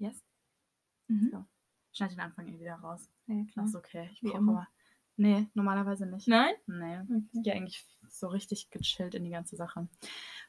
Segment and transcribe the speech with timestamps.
[0.00, 0.24] Yes?
[1.08, 1.28] Mhm.
[1.30, 1.44] So.
[1.92, 3.08] Schneid den Anfang eh wieder raus.
[3.26, 4.08] Ja, Das ist okay.
[4.12, 4.52] Ich Wie brauche immer.
[4.52, 4.68] aber.
[5.16, 6.26] Nee, normalerweise nicht.
[6.28, 6.54] Nein?
[6.66, 6.98] Nee.
[7.00, 7.22] Okay.
[7.32, 9.86] Ich gehe eigentlich so richtig gechillt in die ganze Sache.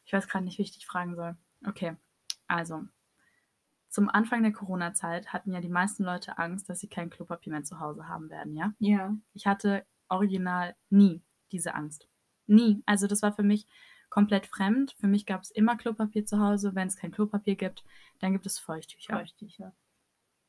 [0.05, 1.35] Ich weiß gerade nicht, wie ich dich fragen soll.
[1.67, 1.95] Okay,
[2.47, 2.85] also.
[3.89, 7.63] Zum Anfang der Corona-Zeit hatten ja die meisten Leute Angst, dass sie kein Klopapier mehr
[7.65, 8.73] zu Hause haben werden, ja?
[8.79, 9.13] Ja.
[9.33, 11.21] Ich hatte original nie
[11.51, 12.07] diese Angst.
[12.47, 12.81] Nie.
[12.85, 13.67] Also das war für mich
[14.11, 14.93] komplett fremd.
[14.99, 16.75] Für mich gab es immer Klopapier zu Hause.
[16.75, 17.83] Wenn es kein Klopapier gibt,
[18.19, 19.17] dann gibt es Feuchttücher.
[19.17, 19.73] Feuchttücher.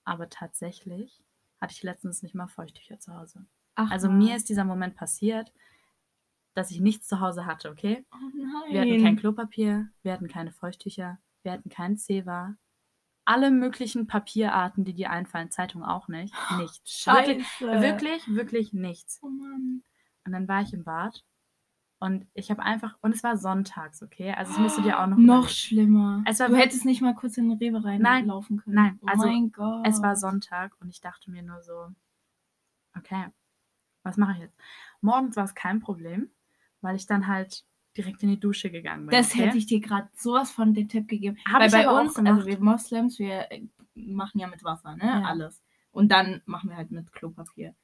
[0.04, 1.24] Aber tatsächlich
[1.60, 3.46] hatte ich letztens nicht mal Feuchttücher zu Hause.
[3.76, 5.54] Ach, Also mir ist dieser Moment passiert,
[6.54, 8.04] dass ich nichts zu Hause hatte, okay?
[8.12, 8.72] Oh nein.
[8.72, 12.56] Wir hatten kein Klopapier, wir hatten keine Feuchttücher, wir hatten kein Zewa.
[13.24, 16.34] Alle möglichen Papierarten, die dir einfallen, Zeitung auch nicht.
[16.58, 17.06] Nichts.
[17.06, 17.80] Wirklich, Scheiße.
[17.80, 19.20] wirklich, wirklich nichts.
[19.22, 19.84] Oh Mann.
[20.24, 21.24] Und dann war ich im Bad
[22.02, 24.32] und ich habe einfach, und es war sonntags, okay?
[24.32, 26.24] Also es musst du dir auch noch Noch schlimmer.
[26.26, 28.74] Es war du hättest nicht mal kurz in den Rewe reinlaufen können.
[28.74, 29.86] Nein, Oh also mein Gott.
[29.86, 31.92] Es war Sonntag und ich dachte mir nur so,
[32.98, 33.26] okay,
[34.02, 34.58] was mache ich jetzt?
[35.00, 36.28] Morgens war es kein Problem,
[36.80, 37.64] weil ich dann halt
[37.96, 39.16] direkt in die Dusche gegangen bin.
[39.16, 39.44] Das okay?
[39.44, 41.36] hätte ich dir gerade sowas von den Tipp gegeben.
[41.48, 43.62] Hab Weil bei uns, also wir Moslems, wir äh,
[43.94, 45.04] machen ja mit Wasser, ne?
[45.04, 45.22] Ja.
[45.22, 45.62] Alles.
[45.92, 47.76] Und dann machen wir halt mit Klopapier.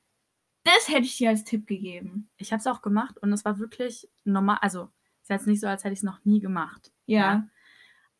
[0.64, 2.30] Das hätte ich dir als Tipp gegeben.
[2.36, 4.58] Ich habe es auch gemacht und es war wirklich normal.
[4.60, 4.90] Also,
[5.22, 6.92] ist jetzt nicht so, als hätte ich es noch nie gemacht.
[7.06, 7.48] Ja.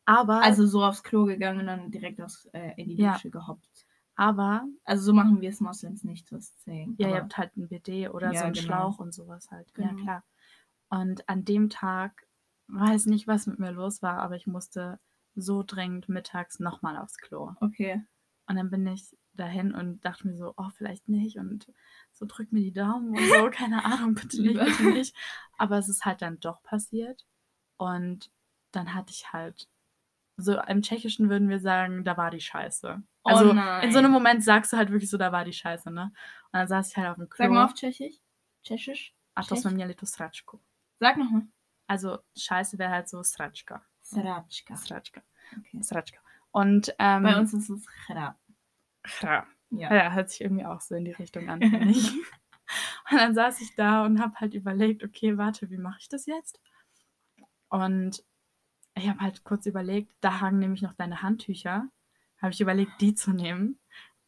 [0.05, 3.13] Aber, Also so aufs Klo gegangen und dann direkt aufs, äh, in die Ja.
[3.13, 3.85] Dusche gehoppt.
[4.15, 6.95] aber, Also so machen wir es Moslems nicht, das saying.
[6.97, 8.65] ja, ihr habt halt ein BD oder Ja, so einen genau.
[8.65, 9.71] Schlauch und sowas halt.
[9.77, 10.01] Ja, Genau.
[10.03, 10.23] klar.
[10.89, 12.27] Und an dem Tag,
[12.67, 14.99] weiß nicht, was mit mir los war, aber ich musste
[15.35, 17.53] so dringend mittags nochmal aufs Klo.
[17.61, 18.01] Okay.
[18.47, 21.37] Und dann bin ich dahin und dachte mir so, oh, vielleicht nicht.
[21.37, 21.71] Und
[22.11, 25.15] so drück mir die Daumen und so, keine Ahnung, bitte nicht, bitte nicht.
[25.57, 27.25] Aber es ist halt dann doch passiert.
[27.77, 28.31] Und
[28.71, 29.67] dann hatte ich halt,
[30.37, 33.01] so im Tschechischen würden wir sagen, da war die Scheiße.
[33.23, 33.83] Oh Also nein.
[33.83, 36.03] in so einem Moment sagst du halt wirklich so, da war die Scheiße, ne?
[36.03, 36.13] Und
[36.53, 37.43] dann saß ich halt auf dem Klo.
[37.45, 38.15] Sag mal auf Tschechisch.
[38.63, 39.13] Tschechisch.
[39.35, 40.59] A to Tschech- jsme měli tu sračku.
[40.99, 41.43] Sag nochmal.
[41.87, 43.81] Also Scheiße wäre halt so Sračka.
[44.01, 44.75] Sračka.
[44.75, 45.21] Sračka.
[45.57, 45.81] Okay.
[45.83, 46.19] Sračka.
[46.51, 48.37] Und ähm, Bei uns ist es Chra.
[49.21, 49.45] Ja.
[49.71, 49.93] Ja.
[49.93, 52.11] Ja, hört sich irgendwie auch so in die Richtung an, finde ich.
[53.11, 56.25] Und dann saß ich da und habe halt überlegt, okay, warte, wie mache ich das
[56.25, 56.59] jetzt?
[57.69, 58.23] Und
[58.95, 61.87] ich habe halt kurz überlegt, da hangen nämlich noch deine Handtücher.
[62.41, 63.79] Habe ich überlegt, die zu nehmen.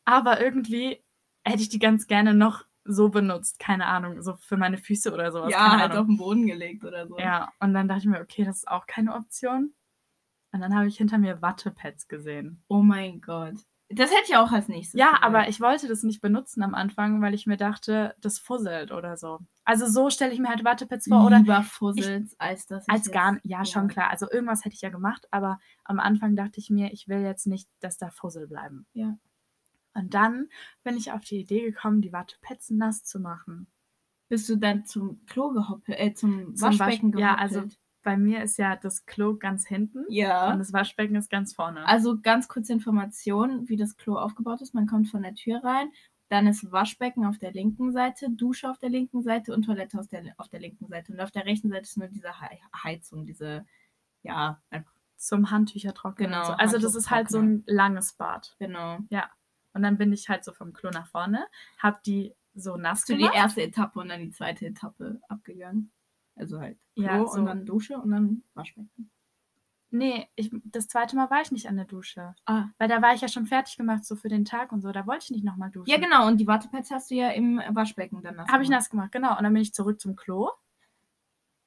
[0.05, 1.03] Aber irgendwie
[1.43, 5.31] hätte ich die ganz gerne noch so benutzt, keine Ahnung, so für meine Füße oder
[5.31, 5.51] sowas.
[5.51, 7.17] Ja, halt auf den Boden gelegt oder so.
[7.19, 9.73] Ja, und dann dachte ich mir, okay, das ist auch keine Option.
[10.51, 12.63] Und dann habe ich hinter mir Wattepads gesehen.
[12.67, 13.55] Oh mein Gott.
[13.93, 14.99] Das hätte ich auch als nächstes.
[14.99, 15.23] Ja, gesagt.
[15.23, 19.17] aber ich wollte das nicht benutzen am Anfang, weil ich mir dachte, das fusselt oder
[19.17, 19.39] so.
[19.65, 22.87] Also so stelle ich mir halt Wattepads vor oder Lieber Fussels, als das.
[22.89, 24.09] als gar jetzt- ja, schon klar.
[24.09, 27.47] Also irgendwas hätte ich ja gemacht, aber am Anfang dachte ich mir, ich will jetzt
[27.47, 28.85] nicht, dass da Fussel bleiben.
[28.93, 29.17] Ja.
[29.93, 30.47] Und dann
[30.83, 33.67] bin ich auf die Idee gekommen, die Wattepads nass zu machen.
[34.29, 37.57] Bist du dann zum Klo gehoppelt, äh, zum, Zum Waschbecken Wasch- ja, gehoppelt?
[37.57, 40.51] also- Bei mir ist ja das Klo ganz hinten Ja.
[40.51, 41.85] und das Waschbecken ist ganz vorne.
[41.87, 44.73] Also ganz kurze Information, wie das Klo aufgebaut ist.
[44.73, 45.91] Man kommt von der Tür rein,
[46.29, 50.07] dann ist Waschbecken auf der linken Seite, Dusche auf der linken Seite und Toilette auf
[50.07, 51.11] der, auf der linken Seite.
[51.13, 53.65] Und auf der rechten Seite ist nur diese Hei- Heizung, diese,
[54.23, 56.31] ja, einfach, Zum Handtücher trocknen.
[56.31, 56.53] Genau, so.
[56.53, 58.55] Also das ist halt so ein langes Bad.
[58.59, 58.97] genau.
[59.73, 61.45] Und dann bin ich halt so vom Klo nach vorne,
[61.77, 63.35] hab die so nass Hast du die gemacht.
[63.35, 65.91] erste Etappe und dann die zweite Etappe abgegangen?
[66.41, 67.39] Also halt Klo Ja, so.
[67.39, 69.09] und dann Dusche und dann Waschbecken.
[69.93, 72.33] Nee, ich, das zweite Mal war ich nicht an der Dusche.
[72.45, 72.67] Ah.
[72.77, 74.91] Weil da war ich ja schon fertig gemacht, so für den Tag und so.
[74.93, 75.89] Da wollte ich nicht nochmal duschen.
[75.91, 76.27] Ja, genau.
[76.27, 79.37] Und die Wattepads hast du ja im Waschbecken dann nass Habe ich nass gemacht, genau.
[79.37, 80.49] Und dann bin ich zurück zum Klo.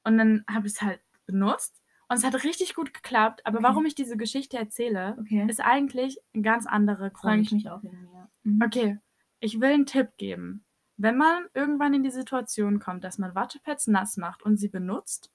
[0.05, 1.81] Und dann habe ich es halt benutzt.
[2.09, 3.43] Und es hat richtig gut geklappt.
[3.47, 3.65] Aber Okay.
[3.69, 5.47] warum ich diese Geschichte erzähle, Okay.
[5.49, 7.63] ist eigentlich ein ganz anderer Frage ich Grund.
[7.63, 8.09] mich auch irgendwie.
[8.45, 8.63] Mhm.
[8.65, 8.99] Okay,
[9.41, 10.65] ich will einen Tipp geben.
[10.97, 15.31] Wenn man irgendwann in die Situation kommt, dass man Wattepads nass macht und sie benutzt,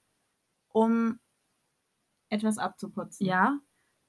[0.68, 1.18] um
[2.28, 3.26] Etwas abzuputzen.
[3.26, 3.58] Ja,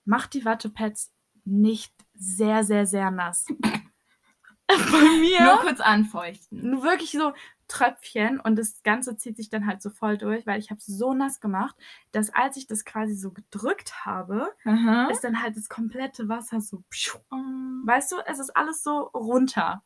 [0.05, 1.11] macht die Wattepads
[1.43, 3.47] nicht sehr, sehr, sehr nass.
[4.67, 6.69] Bei mir Nur kurz anfeuchten.
[6.69, 7.33] nur wirklich so
[7.67, 10.85] Tröpfchen und das Ganze zieht sich dann halt so voll durch, weil ich habe es
[10.85, 11.75] so nass gemacht,
[12.11, 15.07] dass als ich das quasi so gedrückt habe, Aha.
[15.09, 17.19] ist dann halt das komplette Wasser so, pschuh.
[17.33, 19.83] Ähm, weißt du, es ist alles so runter.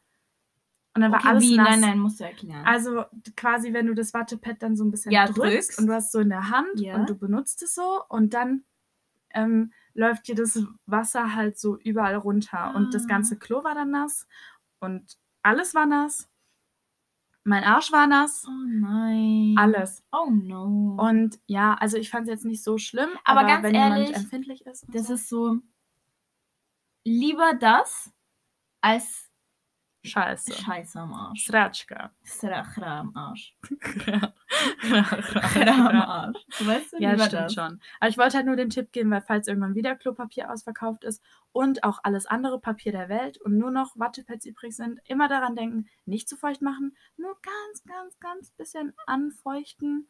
[0.95, 1.57] Und dann war okay, alles wie?
[1.57, 1.69] nass.
[1.71, 2.65] Nein, nein, musst du erklären.
[2.65, 3.03] Also
[3.35, 5.79] quasi, wenn du das Wattepad dann so ein bisschen Ja, drückst, drückst.
[5.79, 6.95] und du hast so in der Hand Ja.
[6.95, 8.63] und du benutzt es so und dann
[9.31, 13.07] ähm, läuft dir das Wasser halt so überall runter und das Ah.
[13.07, 14.25] ganze Klo war dann nass
[14.79, 16.29] und alles war nass.
[17.43, 19.55] Mein Arsch war nass, oh nein.
[19.57, 20.01] alles.
[20.13, 20.95] Oh no.
[20.97, 24.07] Und ja, also ich fand es jetzt nicht so schlimm, Aber aber, ganz wenn ehrlich,
[24.07, 24.85] jemand empfindlich ist.
[24.91, 25.13] das so.
[25.13, 25.57] ist so.
[27.03, 28.11] lieber das
[28.81, 29.29] als
[30.05, 30.53] Scheiße.
[30.53, 31.45] Scheiße am Arsch.
[31.45, 32.11] Sratschka.
[32.23, 33.55] Srachra am Arsch.
[34.81, 36.45] Srachra am Arsch.
[36.59, 37.53] Du weißt du, Ja, lieber stimmt das.
[37.53, 37.79] schon.
[37.99, 41.21] Aber ich wollte halt nur den Tipp geben, weil falls irgendwann wieder Klopapier ausverkauft ist
[41.51, 45.55] und auch alles andere Papier der Welt und nur noch Wattepads übrig sind, immer daran
[45.55, 50.07] denken, nicht zu feucht machen, nur ganz, ganz, ganz bisschen anfeuchten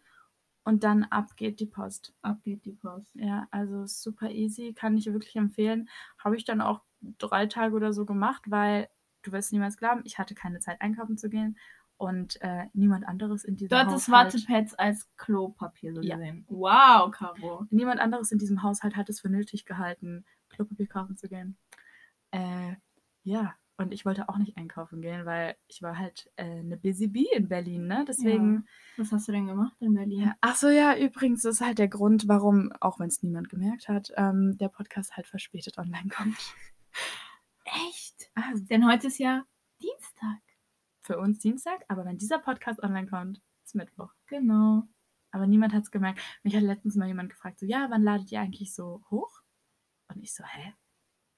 [0.63, 2.13] und dann ab geht die Post.
[2.23, 3.11] Ab geht die Post.
[3.13, 5.89] Ja, also super easy, kann ich wirklich empfehlen.
[6.17, 6.81] Habe ich dann auch
[7.19, 8.89] drei Tage oder so gemacht, weil
[9.25, 11.57] du wirst niemals glauben, ich hatte keine Zeit einkaufen zu gehen
[11.97, 14.33] und äh, niemand anderes in diesem hattest Haushalt.
[14.33, 16.15] Wattepads als Klopapier so Ja.
[16.17, 16.45] gesehen.
[16.49, 17.65] Wow, Caro.
[17.69, 21.57] Niemand anderes in diesem Haushalt hat es für nötig gehalten, Klopapier kaufen zu gehen.
[22.31, 22.75] Äh,
[23.23, 27.07] ja, und ich wollte auch nicht einkaufen gehen, weil ich war halt äh, eine Busy
[27.07, 28.05] Bee in Berlin, ne?
[28.07, 28.65] Deswegen.
[28.97, 30.21] Was hast du denn gemacht in Berlin?
[30.21, 30.35] Ja.
[30.41, 33.89] Ach so, ja, übrigens das ist halt der Grund, warum, auch wenn es niemand gemerkt
[33.89, 36.37] hat, ähm, der Podcast halt verspätet online kommt.
[38.35, 39.45] Ah, Denn heute ist ja
[39.81, 40.39] Dienstag.
[41.01, 44.11] für uns Dienstag, aber wenn dieser Podcast online kommt, ist Mittwoch.
[44.27, 44.83] Genau.
[45.31, 46.19] Aber niemand hat es gemerkt.
[46.43, 49.41] Mich hat letztens mal jemand gefragt, so, ja, wann ladet ihr eigentlich so hoch?
[50.07, 50.73] Und ich so, hä?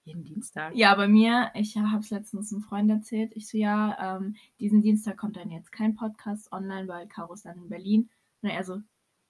[0.05, 0.73] Jeden Dienstag?
[0.75, 3.33] Ja, bei mir, ich habe es letztens einem Freund erzählt.
[3.35, 7.45] Ich so, ja, ähm, diesen Dienstag kommt dann jetzt kein Podcast online, weil Caro ist
[7.45, 8.09] dann in Berlin.
[8.41, 8.81] Und er so,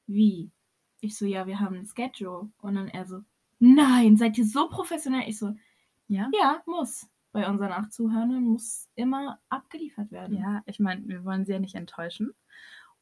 [0.05, 0.51] wie?
[1.01, 2.51] Ich so, ja, wir haben ein Schedule.
[2.59, 3.21] Und dann er so,
[3.59, 5.27] nein, seid ihr so professionell?
[5.27, 5.55] Ich so,
[6.07, 6.29] Ja?
[6.39, 7.07] ja, muss.
[7.41, 10.37] Bei unseren acht Zuhörern muss immer abgeliefert werden.
[10.37, 12.33] Ja, ich meine, wir wollen sie ja nicht enttäuschen.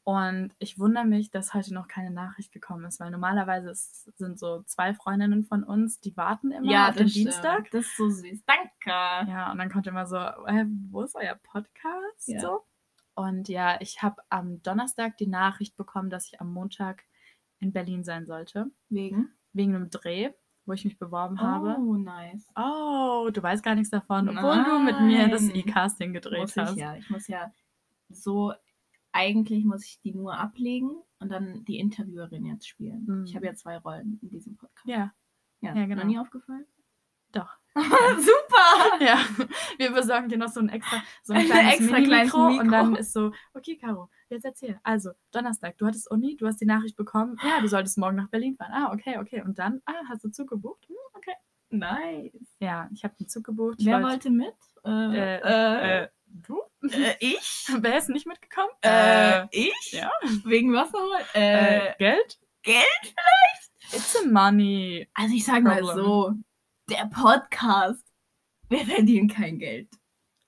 [0.04, 4.38] Und ich wundere mich, dass heute noch keine Nachricht gekommen ist, weil normalerweise ist, sind
[4.38, 7.26] so zwei Freundinnen von uns, die warten immer ja auf den stimmt.
[7.26, 7.70] Dienstag.
[7.72, 8.44] Das ist so süß.
[8.46, 9.30] Danke.
[9.30, 12.28] Ja, und dann kommt immer so, äh, wo ist euer Podcast?
[12.28, 12.40] Ja.
[12.40, 12.64] So.
[13.16, 17.02] Und ja, ich habe am Donnerstag die Nachricht bekommen, dass ich am Montag
[17.58, 19.32] in Berlin sein sollte, Wegen?
[19.54, 20.30] wegen einem Dreh,
[20.66, 21.76] wo ich mich beworben habe.
[21.78, 22.50] Oh, nice.
[22.56, 25.56] Oh, du weißt gar nichts davon, obwohl du mit mir das Nein.
[25.56, 26.72] E-Casting gedreht muss hast.
[26.72, 26.96] ich ja.
[26.96, 27.52] Ich muss ja
[28.08, 28.52] so,
[29.12, 33.04] eigentlich muss ich die nur ablegen und dann die Interviewerin jetzt spielen.
[33.06, 33.24] Mhm.
[33.24, 34.86] Ich habe ja zwei Rollen in diesem Podcast.
[34.86, 35.12] Ja,
[35.60, 36.02] ja, ja, genau.
[36.02, 36.66] Noch nie aufgefallen?
[37.32, 37.58] doch.
[38.20, 39.04] Super!
[39.04, 39.18] Ja,
[39.78, 42.60] wir besorgen dir noch so ein extra, so ein Ein kleines extra Mini Mikro, Mikro.
[42.62, 44.78] und dann ist so, okay, Caro, jetzt erzähl.
[44.82, 48.28] Also, Donnerstag, du hattest Uni, du hast die Nachricht bekommen, ja, du solltest morgen nach
[48.28, 48.72] Berlin fahren.
[48.72, 49.42] Ah, okay, okay.
[49.42, 50.86] Und dann, ah, hast du Zug gebucht?
[50.88, 51.34] Hm, okay.
[51.68, 52.56] Nice.
[52.60, 53.76] Ja, ich habe den Zug gebucht.
[53.80, 54.54] Wer wollte- wollte mit?
[54.84, 56.60] Äh, Äh, äh, äh, du?
[56.90, 57.66] äh, ich?
[57.80, 58.70] Wer ist nicht mitgekommen?
[58.82, 59.92] Äh, ich?
[59.92, 60.10] ja.
[60.44, 61.22] Wegen was nochmal?
[61.34, 62.38] Äh, Äh, Geld?
[62.62, 63.14] Geld?
[63.92, 65.08] It's a money.
[65.14, 66.32] Also ich sag mal so,
[66.88, 68.04] der Podcast,
[68.68, 69.88] wir verdienen kein Geld.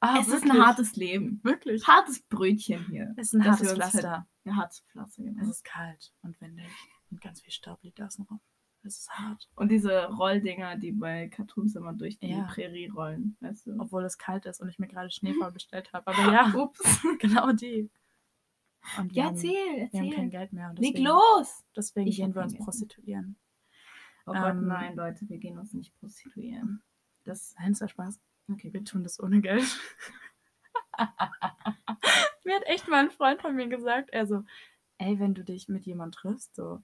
[0.00, 0.52] Ah, es ist wirklich?
[0.52, 1.40] ein hartes Leben.
[1.43, 1.87] Wirklich?
[1.87, 3.12] Hartes Brötchen hier.
[3.17, 4.29] Es ist ein hartes Pflaster.
[4.44, 5.43] Ja, hartes Pflaster, genau.
[5.43, 6.69] Es ist kalt und windig
[7.11, 8.40] und ganz viel Staub liegt außenrum.
[8.85, 9.49] Es ist hart.
[9.56, 12.44] Und diese Rolldinger, die bei Cartoons immer durch die Ja.
[12.44, 13.76] Prärie rollen, weißt du?
[13.81, 16.06] Obwohl es kalt ist und ich mir gerade Schnee vorbestellt habe.
[16.06, 16.81] Aber ja, Ups.
[17.19, 17.91] genau die.
[18.96, 20.31] Und wir, Ja, haben, erzähl, wir haben kein erzähl.
[20.31, 20.70] Geld mehr.
[20.70, 21.64] Und Leg deswegen, los!
[21.76, 23.37] deswegen Ich gehen wir uns Geld prostituieren.
[24.28, 26.82] Oh Gott, Ähm, nein, Leute, wir gehen uns nicht prostituieren.
[27.25, 28.20] Das, es war Spaß.
[28.50, 29.62] okay, Wir tun das ohne Geld.
[32.44, 34.44] mir hat echt mal ein Freund von mir gesagt, er so,
[34.98, 36.82] ey, wenn du dich mit jemand triffst, so,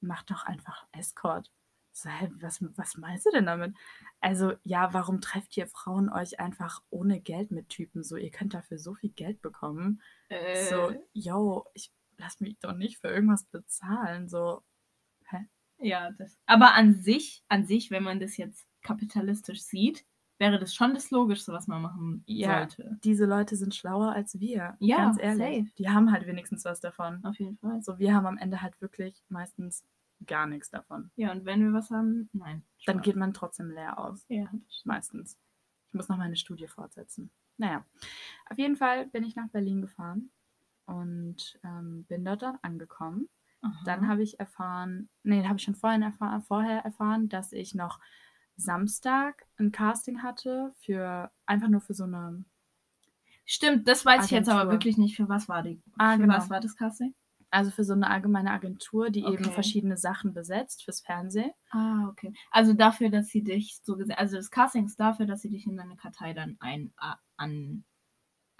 [0.00, 1.50] mach doch einfach Escort.
[1.92, 3.76] So, hä, was, was meinst du denn damit?
[4.20, 8.04] Also, ja, warum trefft ihr Frauen euch einfach ohne Geld mit Typen?
[8.04, 10.00] So, ihr könnt dafür so viel Geld bekommen.
[10.28, 14.28] Äh, So, yo, ich lass mich doch nicht für irgendwas bezahlen.
[14.28, 14.62] So,
[15.80, 16.38] Ja, das.
[16.46, 20.04] Aber an sich, an sich, wenn man das jetzt kapitalistisch sieht,
[20.38, 22.60] wäre das schon das Logischste, was man machen Ja.
[22.60, 22.98] sollte.
[23.04, 24.76] diese Leute sind schlauer als wir.
[24.78, 25.64] Ja, ganz ehrlich.
[25.66, 25.74] safe.
[25.78, 27.22] Die haben halt wenigstens was davon.
[27.24, 27.82] Auf jeden Fall.
[27.82, 29.84] So, wir haben am Ende halt wirklich meistens
[30.26, 31.10] gar nichts davon.
[31.16, 32.62] Ja, und wenn wir was haben, nein.
[32.86, 33.04] Dann Spaß.
[33.04, 34.24] geht man trotzdem leer aus.
[34.28, 34.50] Ja.
[34.84, 35.38] Meistens.
[35.88, 37.30] Ich muss noch meine Studie fortsetzen.
[37.58, 37.84] Naja,
[38.48, 40.30] auf jeden Fall bin ich nach Berlin gefahren
[40.86, 43.28] und ähm, bin dort dann angekommen.
[43.84, 44.08] Dann Aha.
[44.08, 48.00] habe ich erfahren, nee, habe ich schon vorhin erfahren, vorher erfahren, dass ich noch
[48.56, 52.44] Samstag ein Casting hatte für einfach nur für so eine.
[53.44, 54.72] Stimmt, das weiß ich jetzt aber Agentur.
[54.72, 55.16] wirklich nicht.
[55.16, 55.82] Für was war die?
[55.98, 56.34] Ah, für genau.
[56.34, 57.14] was war das Casting?
[57.50, 59.50] Also für so eine allgemeine Agentur, die eben Okay.
[59.50, 61.50] verschiedene Sachen besetzt fürs Fernsehen.
[61.72, 62.32] Ah, okay.
[62.50, 65.66] Also dafür, dass sie dich so gesehen, also das Casting ist dafür, dass sie dich
[65.66, 67.84] in deine Kartei dann ein, a- an,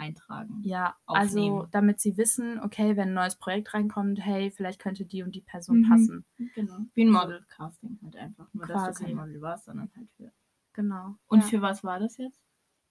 [0.00, 0.61] eintragen.
[0.64, 1.69] Ja, also Aufnehmen.
[1.71, 5.40] damit sie wissen, okay, wenn ein neues Projekt reinkommt, hey, vielleicht könnte die und die
[5.42, 5.88] Person Mhm.
[5.88, 6.25] passen.
[6.54, 6.78] Genau.
[6.95, 8.49] Wie ein Model-Casting halt einfach.
[8.52, 9.02] Nur, dass Quasi.
[9.04, 10.33] du kein Model warst, sondern halt für.
[10.73, 11.14] Genau.
[11.28, 11.47] Und ja.
[11.47, 12.40] für was war das jetzt?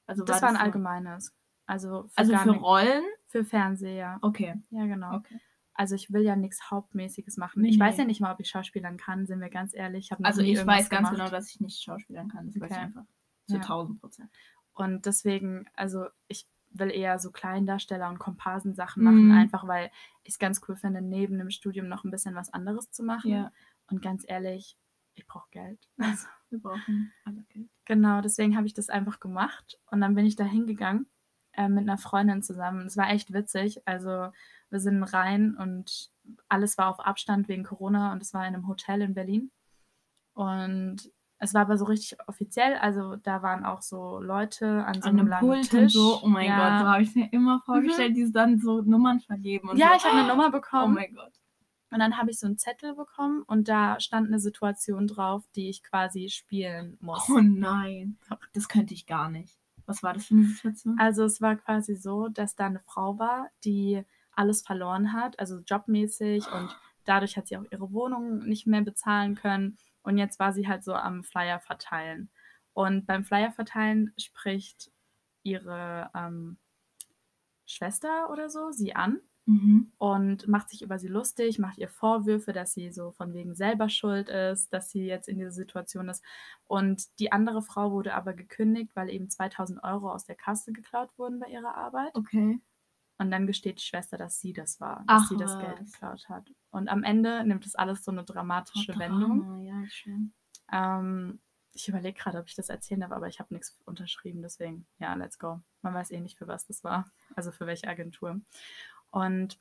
[0.05, 1.35] Also das war ein so- allgemeines.
[1.65, 3.03] Also für, Also für Rollen?
[3.27, 4.17] für Fernseher.
[4.21, 4.55] Okay.
[4.69, 5.15] Ja, genau.
[5.17, 5.39] Okay.
[5.75, 7.63] Also ich will ja nichts Hauptmäßiges machen.
[7.63, 8.01] Ich weiß Nee.
[8.03, 10.09] ja nicht mal, ob ich Schauspielern kann, sind wir ganz ehrlich.
[10.11, 11.13] Ich Also ich weiß ganz gemacht.
[11.15, 12.47] genau, dass ich nicht schauspielern kann.
[12.47, 12.85] Das weiß ich Okay.
[12.85, 13.05] einfach.
[13.47, 13.61] Zu Ja.
[13.61, 14.29] 1000 Prozent.
[14.73, 19.31] Und deswegen, also ich will eher so Kleindarsteller und Komparsensachen machen, Mhm.
[19.37, 19.89] einfach weil
[20.23, 23.31] ich es ganz cool finde, neben dem Studium noch ein bisschen was anderes zu machen.
[23.31, 23.51] Ja.
[23.89, 24.77] Und ganz ehrlich,
[25.15, 25.79] ich brauche Geld.
[25.97, 27.69] Also, Wir brauchen alle Geld.
[27.85, 29.79] genau, deswegen habe ich das einfach gemacht.
[29.87, 31.07] Und dann bin ich da hingegangen
[31.53, 32.85] äh, mit einer Freundin zusammen.
[32.85, 33.81] Es war echt witzig.
[33.87, 34.31] Also
[34.69, 36.11] wir sind rein und
[36.47, 39.51] alles war auf Abstand wegen Corona und es war in einem Hotel in Berlin.
[40.33, 42.75] Und es war aber so richtig offiziell.
[42.75, 45.93] Also da waren auch so Leute an so An einem langen Pult Tisch.
[45.93, 46.19] so.
[46.21, 46.57] Oh mein ja.
[46.57, 49.69] Gott, so habe ich mir immer vorgestellt, die dann so Nummern vergeben.
[49.69, 49.95] Und Ja, so.
[49.97, 50.93] ich habe eine Nummer Oh bekommen.
[50.95, 51.31] mein Gott.
[51.91, 55.69] Und dann habe ich so einen Zettel bekommen und da stand eine Situation drauf, die
[55.69, 57.27] ich quasi spielen muss.
[57.29, 58.17] Oh nein.
[58.53, 59.57] Das könnte ich gar nicht.
[59.87, 60.97] Was war das für eine Situation?
[60.99, 64.03] Also es war quasi so, dass da eine Frau war, die
[64.35, 66.69] alles verloren hat, also jobmäßig und
[67.05, 70.83] dadurch hat sie auch ihre Wohnung nicht mehr bezahlen können und jetzt war sie halt
[70.83, 72.29] so am Flyer verteilen.
[72.73, 74.91] Und beim Flyer verteilen spricht
[75.43, 76.57] ihre ähm,
[77.65, 79.91] Schwester oder so sie an Mhm.
[79.97, 83.89] und macht sich über sie lustig, macht ihr Vorwürfe, dass sie so von wegen selber
[83.89, 86.23] schuld ist, dass sie jetzt in dieser Situation ist.
[86.67, 91.09] Und die andere Frau wurde aber gekündigt, weil eben 2000 Euro aus der Kasse geklaut
[91.17, 92.11] wurden bei ihrer Arbeit.
[92.13, 92.59] Okay.
[93.19, 96.27] Und dann gesteht die Schwester, dass sie das war, dass Ach, sie das Geld geklaut
[96.29, 96.51] hat.
[96.71, 99.41] Und am Ende nimmt es alles so eine dramatische Oh, Wendung.
[99.41, 100.33] Drama, Ja, schön.
[100.71, 101.39] Ähm,
[101.73, 105.13] ich überlege gerade, ob ich das erzählen darf, aber ich habe nichts unterschrieben, deswegen, ja,
[105.13, 105.61] let's go.
[105.81, 108.39] Man weiß eh nicht, für was das war, also für welche Agentur.
[109.11, 109.59] Und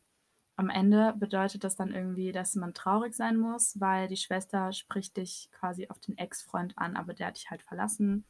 [0.56, 5.16] am Ende bedeutet das dann irgendwie, dass man traurig sein muss, weil die Schwester spricht
[5.16, 8.24] dich quasi auf den Ex-Freund an, aber der hat dich halt verlassen.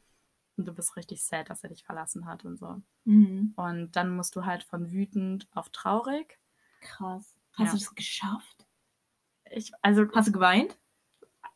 [0.59, 2.83] Und du bist richtig sad, dass er dich verlassen hat und so.
[3.05, 3.55] Mhm.
[3.57, 6.39] Und dann musst du halt von wütend auf traurig.
[6.81, 7.37] Krass.
[7.53, 7.73] Hast Ja.
[7.73, 8.67] du das geschafft?
[9.51, 10.79] Ich, also Hast du geweint?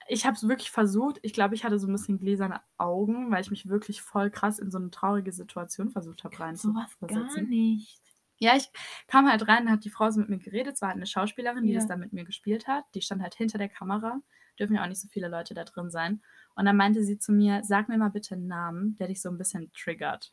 [0.09, 1.19] ich habe es wirklich versucht.
[1.23, 4.59] Ich glaube, ich hatte so ein bisschen gläserne Augen, weil ich mich wirklich voll krass
[4.59, 8.01] in so eine traurige Situation versucht habe rein Sowas gar nicht.
[8.39, 8.69] Ja, ich
[9.07, 10.75] kam halt rein, hat die Frau so mit mir geredet.
[10.75, 11.79] Es war halt eine Schauspielerin, die Ja.
[11.79, 12.85] das dann mit mir gespielt hat.
[12.95, 14.21] Die stand halt hinter der Kamera.
[14.59, 16.23] Dürfen ja auch nicht so viele Leute da drin sein.
[16.55, 19.31] Und dann meinte sie zu mir, sag mir mal bitte einen Namen, der dich so
[19.31, 20.33] ein bisschen triggert.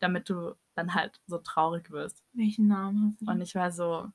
[0.00, 2.22] Damit du dann halt so traurig wirst.
[2.32, 3.30] Welchen Namen hast du?
[3.30, 4.10] Und ich war so,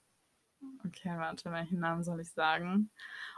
[0.85, 2.91] okay, warte, welchen Namen soll ich sagen?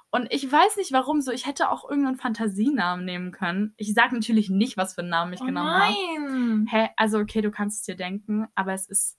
[0.10, 3.74] Und ich weiß nicht warum so, ich hätte auch irgendeinen Fantasienamen nehmen können.
[3.78, 5.94] Ich sage natürlich nicht, was für einen Namen ich oh genommen habe.
[5.94, 6.68] nein.
[6.70, 9.18] Hä, also okay, du kannst es dir denken, aber es ist,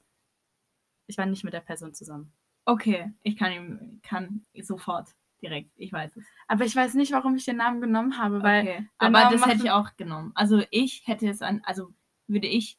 [1.07, 2.33] ich war nicht mit der Person zusammen.
[2.67, 5.71] Okay, ich kann ihm kann sofort direkt.
[5.77, 6.25] Ich weiß es.
[6.49, 8.89] Aber ich weiß nicht, warum ich den Namen genommen habe, weil okay.
[8.99, 10.33] Aber das hätte ich auch genommen.
[10.35, 11.93] Also ich hätte es an, also
[12.27, 12.79] würde ich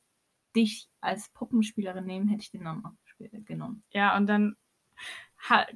[0.56, 2.94] dich als Puppenspielerin nehmen, hätte ich den Namen auch
[3.46, 3.84] genommen.
[3.92, 4.56] Ja, und dann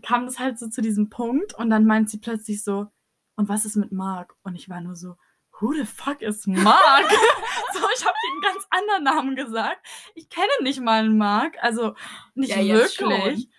[0.02, 2.88] kam das halt so zu diesem Punkt und dann meint sie plötzlich so,
[3.36, 4.36] und was ist mit Mark?
[4.44, 5.16] Und ich war nur so,
[5.60, 7.10] who the fuck is Mark?
[7.74, 9.86] so, ich habe einen ganz anderen Namen gesagt.
[10.16, 11.96] Ich kenne nicht mal einen Mark, also
[12.34, 13.50] nicht Ja, wirklich.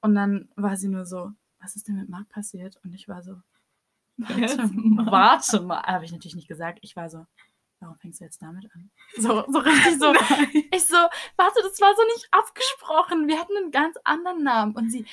[0.00, 1.32] Und dann war sie nur so,
[1.66, 2.78] was ist denn mit Mark passiert?
[2.84, 3.34] Und ich war so,
[4.18, 5.10] warte, Mark?
[5.10, 5.82] warte mal.
[5.82, 6.78] Habe ich natürlich nicht gesagt.
[6.82, 7.26] Ich war so,
[7.80, 8.88] warum fängst du jetzt damit an?
[9.16, 10.12] So, so richtig so.
[10.12, 10.48] Nein.
[10.72, 13.26] Ich so, warte, das war so nicht abgesprochen.
[13.26, 14.76] Wir hatten einen ganz anderen Namen.
[14.76, 15.06] Und sie,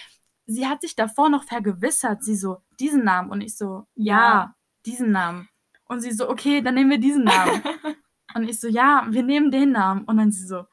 [0.45, 2.23] sie hat sich davor noch vergewissert.
[2.23, 3.31] Sie so, diesen Namen.
[3.31, 4.55] Und ich so, ja, Ja.
[4.85, 5.49] diesen Namen.
[5.85, 7.63] Und sie so, okay, dann nehmen wir diesen Namen.
[8.35, 10.05] Und ich so, ja, wir nehmen den Namen.
[10.05, 10.65] Und dann sie so,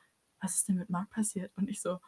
[0.42, 1.50] was ist denn mit Marc passiert?
[1.56, 1.98] Und ich so,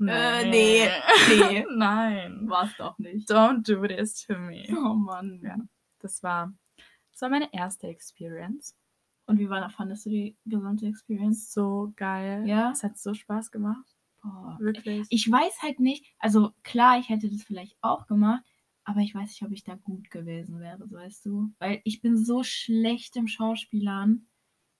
[0.00, 0.88] Äh, nee,
[1.28, 1.66] nee.
[1.76, 2.48] Nein.
[2.48, 3.30] War's doch nicht.
[3.30, 4.66] Don't do this to me.
[4.70, 5.40] Oh Mann.
[5.42, 5.56] Ja.
[6.00, 6.52] Das war,
[7.12, 8.76] das war meine erste Experience.
[9.26, 11.52] Und wie war, fandest du die gesamte Experience?
[11.52, 12.46] So geil.
[12.48, 12.72] Ja?
[12.72, 13.86] Es hat so Spaß gemacht.
[14.22, 14.56] Boah.
[14.60, 15.06] Wirklich.
[15.10, 18.42] Ich weiß halt nicht, also klar, ich hätte das vielleicht auch gemacht,
[18.84, 21.54] aber ich weiß nicht, ob ich da gut gewesen wäre, so weißt du.
[21.58, 24.26] Weil ich bin so schlecht im Schauspielern.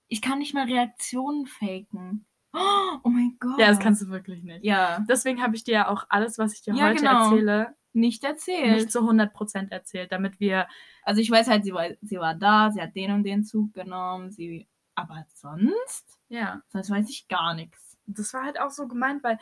[0.08, 2.26] Ich kann nicht mal Reaktionen faken.
[2.52, 3.58] Oh mein Gott.
[3.58, 4.64] ja, das kannst du wirklich nicht.
[4.64, 7.30] Ja, Deswegen habe ich dir ja auch alles, was ich dir Ja, heute genau.
[7.30, 8.72] erzähle, nicht erzählt.
[8.76, 10.66] nicht zu 100% erzählt, damit wir
[11.02, 13.72] Also ich weiß halt, sie war, sie war da, sie hat den und den Zug
[13.74, 14.68] genommen, sie.
[14.96, 16.18] Aber sonst?
[16.28, 17.96] ja, Sonst weiß ich gar nichts.
[18.06, 19.38] das war halt auch so gemeint, weil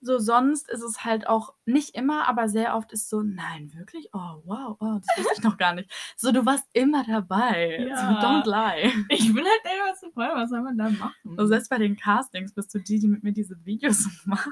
[0.00, 4.08] so sonst ist es halt auch nicht immer, aber sehr oft ist so, nein, wirklich?
[4.12, 5.90] Oh, wow, oh, das wusste ich noch gar nicht.
[6.16, 7.86] So, du warst immer dabei.
[7.88, 7.96] Ja.
[7.96, 8.92] So, don't lie.
[9.08, 11.36] Ich bin halt der erste Freund, was soll man da machen?
[11.36, 14.48] So, selbst bei den Castings bist du die, die mit mir diese Videos macht.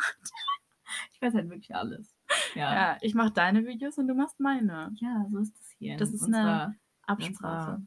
[1.12, 2.16] ich weiß halt wirklich alles.
[2.54, 2.74] Ja.
[2.74, 4.92] Ja, ich mache deine Videos und du machst meine.
[4.96, 5.96] Ja, so ist es hier.
[5.96, 7.86] Das ist unserer- eine Absprache.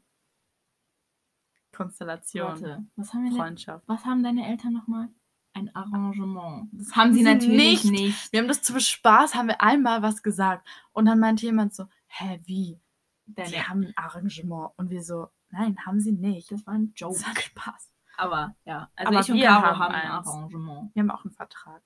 [1.72, 2.46] Konstellation.
[2.48, 3.32] Warte, was haben wir?
[3.36, 3.86] Freundschaft.
[3.88, 5.08] Was haben deine Eltern nochmal?
[5.52, 6.68] Ein Arrangement.
[6.72, 7.90] Das haben sie sie natürlich nicht.
[7.90, 8.32] nicht.
[8.32, 10.66] Wir haben das zum Spaß, haben wir einmal was gesagt.
[10.92, 12.78] Und dann meinte jemand so, hä, wie?
[13.26, 14.70] Deine, Die haben ein Arrangement.
[14.76, 16.50] Und wir so, Nein, haben sie nicht.
[16.52, 17.18] Das war ein Joke.
[17.18, 17.92] Das ein Spaß.
[18.16, 20.10] Aber ja, also Aber ich und wir Caro haben haben ein.
[20.10, 20.94] Arrangement.
[20.94, 21.82] Wir haben auch einen Vertrag.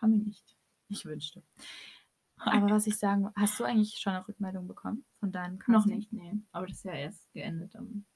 [0.00, 0.56] Haben wir nicht.
[0.88, 1.42] Ich wünschte.
[2.38, 5.74] Aber was ich sagen, hast du eigentlich schon eine Rückmeldung bekommen von deinem Casting?
[5.74, 6.32] Noch nicht, nee.
[6.52, 8.06] Aber das ist ja erst geendet am,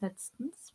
[0.00, 0.74] Letztens?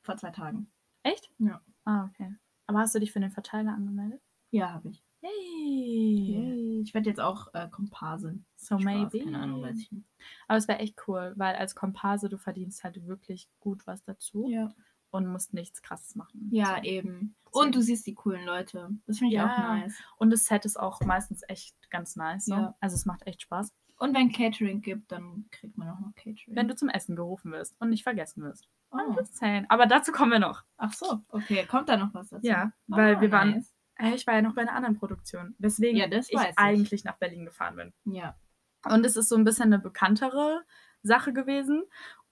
[0.00, 0.70] vor zwei Tagen.
[1.02, 1.30] Echt?
[1.38, 1.60] Ja.
[1.84, 2.34] Ah, okay.
[2.66, 4.20] Aber hast du dich für den Verteiler angemeldet?
[4.50, 5.02] Ja, habe ich.
[5.22, 6.80] Yay!
[6.84, 8.44] Ich werde jetzt auch äh, Komparsin.
[8.56, 9.20] So Spaß, maybe.
[9.24, 10.06] Keine Ahnung, weiß ich nicht.
[10.48, 14.48] Aber es wäre echt cool, weil als Komparse du verdienst halt wirklich gut was dazu
[14.48, 14.72] Ja,
[15.10, 16.48] und musst nichts krasses machen.
[16.52, 16.82] ja So.
[16.82, 17.34] eben.
[17.50, 18.90] Und du siehst die coolen Leute.
[19.06, 19.52] Das finde ich Ja.
[19.52, 19.96] auch nice.
[20.16, 22.46] Und das Set ist auch meistens echt ganz nice.
[22.46, 22.54] So.
[22.54, 22.76] Ja.
[22.80, 23.72] Also es macht echt Spaß.
[24.02, 26.56] Und wenn Catering gibt, dann kriegt man auch noch Catering.
[26.56, 28.68] Wenn du zum Essen gerufen wirst und nicht vergessen wirst.
[28.90, 29.16] oh.
[29.68, 30.64] Aber dazu kommen wir noch.
[30.76, 31.64] Ach so, okay.
[31.66, 32.46] Kommt da noch was dazu?
[32.46, 33.72] Ja, Ah, weil wir waren, nice.
[33.94, 36.38] Hey, ich war ja noch bei einer anderen Produktion, weswegen Ja, ich ich.
[36.56, 37.92] eigentlich nach Berlin gefahren bin.
[38.12, 38.36] Ja.
[38.84, 40.62] Und es ist so ein bisschen eine bekanntere
[41.02, 41.84] Sache gewesen.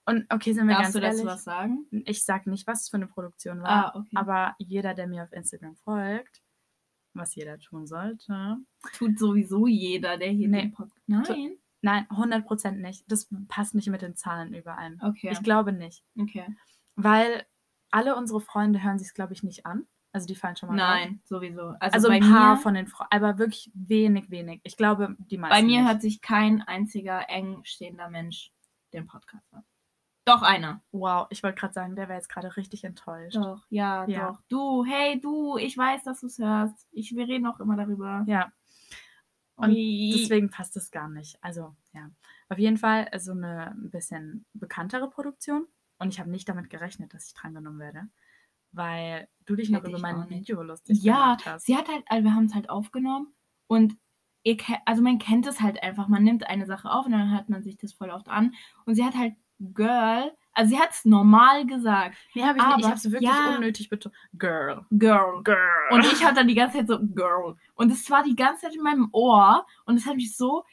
[0.05, 1.85] Und okay, sind wir Darfst ganz du dazu ehrlich, was sagen?
[1.91, 4.09] ich sag nicht, was es für eine Produktion war, Ah, okay.
[4.15, 6.41] aber jeder, der mir auf Instagram folgt,
[7.13, 8.57] was jeder tun sollte,
[8.97, 10.61] Tut sowieso jeder, der hier Nee.
[10.63, 11.01] den Podcast.
[11.07, 11.57] Nein.
[11.81, 13.03] Nein, 100% nicht.
[13.11, 14.99] Das passt nicht mit den Zahlen überein.
[15.01, 15.29] Okay.
[15.31, 16.45] Ich glaube nicht, okay.
[16.95, 17.45] weil
[17.91, 19.85] alle unsere Freunde hören sich es, glaube ich, nicht an.
[20.13, 20.75] Also die fallen schon mal.
[20.75, 21.73] Nein, sowieso.
[21.79, 24.59] Also, Also ein paar mir, von den Freunden, aber wirklich wenig, wenig.
[24.63, 25.55] Ich glaube, die meisten.
[25.55, 25.89] bei mir nicht.
[25.89, 28.51] hat sich kein einziger eng stehender Mensch
[28.93, 29.63] den Podcast an.
[30.25, 30.83] Doch einer.
[30.91, 33.37] Wow, ich wollte gerade sagen, der wäre jetzt gerade richtig enttäuscht.
[33.37, 34.31] Doch, ja, Ja.
[34.31, 34.39] doch.
[34.49, 36.87] Du, hey, du, ich weiß, dass du es hörst.
[36.91, 38.23] Ich, wir reden auch immer darüber.
[38.27, 38.51] Ja,
[39.61, 41.37] und deswegen passt es gar nicht.
[41.41, 42.09] Also, ja.
[42.49, 45.67] Auf jeden Fall äh, so eine ein bisschen bekanntere Produktion.
[45.99, 48.09] Und ich habe nicht damit gerechnet, dass ich drangenommen werde.
[48.71, 50.41] Weil du dich noch Hätte über ich mein auch nicht.
[50.49, 51.65] Video lustig Ja, gemacht hast.
[51.65, 53.33] sie hat halt, also wir haben es halt aufgenommen
[53.67, 53.97] und
[54.43, 56.07] ihr ke- also man kennt es halt einfach.
[56.07, 58.53] Man nimmt eine Sache auf und dann hört man sich das voll oft an.
[58.85, 62.15] Und sie hat halt Girl, also sie hat es normal gesagt.
[62.33, 62.67] Nee, hab ich nicht.
[62.69, 63.55] Ich aber- habe es wirklich ja.
[63.55, 64.13] unnötig betont.
[64.37, 64.85] Girl.
[64.91, 65.41] Girl.
[65.43, 65.57] Girl.
[65.91, 67.55] Und ich hatte dann die ganze Zeit so, Girl.
[67.75, 69.65] Und es war die ganze Zeit in meinem Ohr.
[69.85, 70.63] Und es hat mich so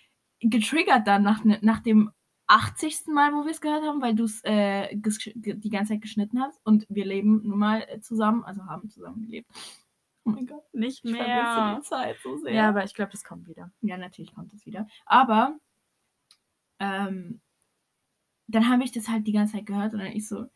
[0.40, 2.10] getriggert dann nach, ne- nach dem
[2.46, 3.08] 80.
[3.08, 6.58] Mal, wo wir es gehört haben, weil du es äh, die ganze Zeit geschnitten hast.
[6.64, 9.50] Und wir leben nun mal äh, zusammen, also haben zusammen gelebt.
[10.24, 10.62] Oh mein Gott.
[10.74, 11.76] nicht Ich mehr.
[11.76, 12.52] die Zeit so sehr.
[12.52, 13.70] Ja, aber ich glaube, das kommt wieder.
[13.80, 14.86] Ja, natürlich kommt es wieder.
[15.06, 15.58] Aber
[16.80, 17.40] ähm,
[18.48, 20.46] dann habe ich das halt die ganze Zeit gehört und dann ich so,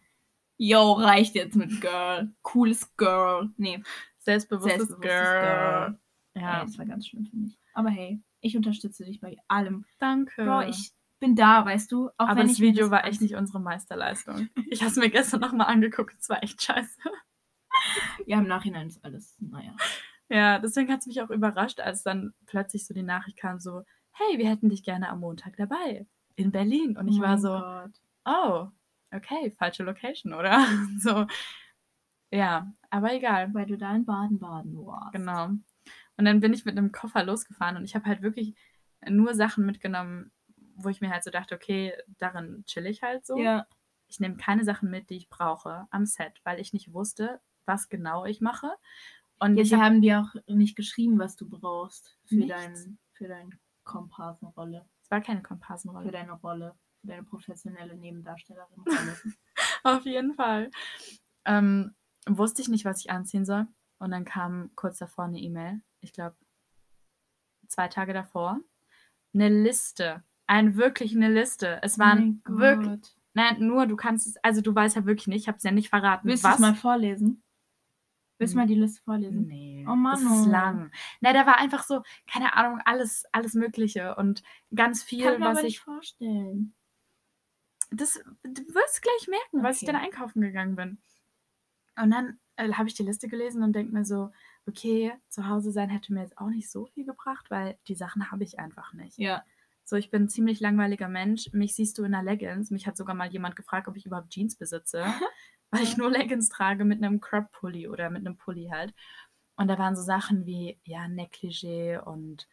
[0.56, 2.32] yo, reicht jetzt mit Girl.
[2.42, 3.50] Cooles Girl.
[3.56, 3.82] Nee,
[4.18, 5.42] Selbstbewusstes, Selbstbewusstes Girl.
[5.44, 5.98] Ja.
[6.34, 7.58] Ja, das war ganz schlimm für mich.
[7.74, 9.84] Aber hey, ich unterstütze dich bei allem.
[9.98, 10.44] danke.
[10.44, 12.08] Bro, ich bin da, weißt du?
[12.16, 14.48] Auch aber das Video das war echt nicht unsere Meisterleistung.
[14.70, 16.16] Ich habe es mir gestern nochmal angeguckt.
[16.18, 16.98] Es war echt scheiße.
[18.26, 19.74] Ja, im Nachhinein ist alles, naja.
[20.28, 23.82] Ja, deswegen hat es mich auch überrascht, als dann plötzlich so die Nachricht kam, so,
[24.12, 26.06] hey, wir hätten dich gerne am Montag dabei.
[26.36, 26.96] In Berlin.
[26.96, 27.92] Und ich Oh war so, Gott.
[28.26, 28.68] oh,
[29.14, 30.64] okay, falsche Location, oder?
[31.00, 31.26] so,
[32.30, 33.52] ja, aber egal.
[33.54, 35.12] Weil du da in Baden-Baden warst.
[35.12, 35.46] Genau.
[36.16, 38.54] Und dann bin ich mit einem Koffer losgefahren und ich habe halt wirklich
[39.08, 40.30] nur Sachen mitgenommen,
[40.76, 43.36] wo ich mir halt so dachte, okay, darin chill ich halt so.
[43.38, 43.66] Ja,
[44.08, 47.88] Ich nehme keine Sachen mit, die ich brauche am Set, weil ich nicht wusste, was
[47.88, 48.70] genau ich mache.
[49.38, 52.54] Und ja sie hab, haben dir auch nicht geschrieben, was du brauchst für, Nichts.
[52.54, 53.50] dein, für deine
[53.84, 54.86] Komparsenrolle.
[55.12, 56.10] War keine Für Komparsenrolle.
[56.10, 56.74] deine Rolle.
[57.00, 59.16] Für deine professionelle Nebendarstellerin-Rolle.
[59.84, 60.70] Auf jeden Fall.
[61.44, 61.94] Ähm,
[62.26, 63.66] wusste ich nicht, was ich anziehen soll.
[63.98, 66.34] Und dann kam kurz davor eine E-Mail, ich glaube
[67.68, 68.58] zwei Tage davor,
[69.32, 70.24] eine Liste.
[70.46, 71.78] Ein wirklich eine Liste.
[71.82, 75.42] Es waren Oh wirklich, nein, nur du kannst es, also du weißt ja wirklich nicht,
[75.42, 76.26] ich habe es ja nicht verraten.
[76.26, 77.42] Willst du es mal vorlesen?
[78.42, 79.46] Willst du mal die Liste vorlesen?
[79.46, 80.50] Nee, Oh Mann, das ist oh.
[80.50, 80.90] lang.
[81.20, 84.42] Na, da war einfach so, keine Ahnung, alles, alles Mögliche und
[84.74, 86.74] ganz viel, Kann mir was ich nicht vorstellen.
[87.90, 89.92] das du wirst gleich merken, was ich Okay.
[89.92, 90.98] dann einkaufen gegangen bin.
[92.00, 94.32] Und dann äh, habe ich die Liste gelesen und denke mir so,
[94.66, 98.30] okay, zu Hause sein hätte mir jetzt auch nicht so viel gebracht, weil die Sachen
[98.30, 99.18] habe ich einfach nicht.
[99.18, 99.44] Ja.
[99.84, 101.50] So, ich bin ein ziemlich langweiliger Mensch.
[101.52, 102.70] Mich siehst du in einer Leggings.
[102.70, 105.04] Mich hat sogar mal jemand gefragt, ob ich überhaupt Jeans besitze,
[105.72, 108.94] weil ich nur Leggings trage mit einem Crop-Pulli oder mit einem Pulli halt.
[109.56, 112.46] Und da waren so Sachen wie, ja, Negligé und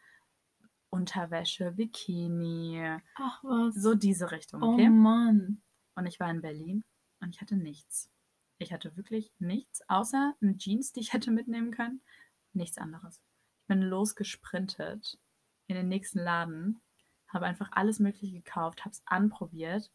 [0.90, 3.74] Unterwäsche, Bikini, Ach was.
[3.74, 4.88] so diese Richtung, oh okay?
[4.88, 5.62] Mann.
[5.94, 6.84] Und ich war in Berlin
[7.20, 8.10] und ich hatte nichts.
[8.58, 12.02] Ich hatte wirklich nichts, außer eine Jeans, die ich hätte mitnehmen können.
[12.52, 13.20] Nichts anderes.
[13.62, 15.18] Ich bin losgesprintet
[15.68, 16.80] in den nächsten Laden,
[17.28, 19.90] habe einfach alles Mögliche gekauft, habe es anprobiert.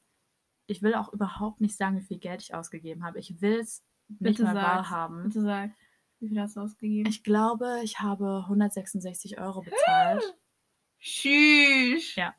[0.68, 3.20] Ich will auch überhaupt nicht sagen, wie viel Geld ich ausgegeben habe.
[3.20, 5.24] Ich will es nicht mal wahrhaben.
[5.24, 5.72] Bitte sag,
[6.20, 7.10] wie viel hast du ausgegeben?
[7.10, 10.24] Ich glaube, ich habe 166 Euro bezahlt.
[11.00, 12.16] Tschüss.
[12.16, 12.34] Ja.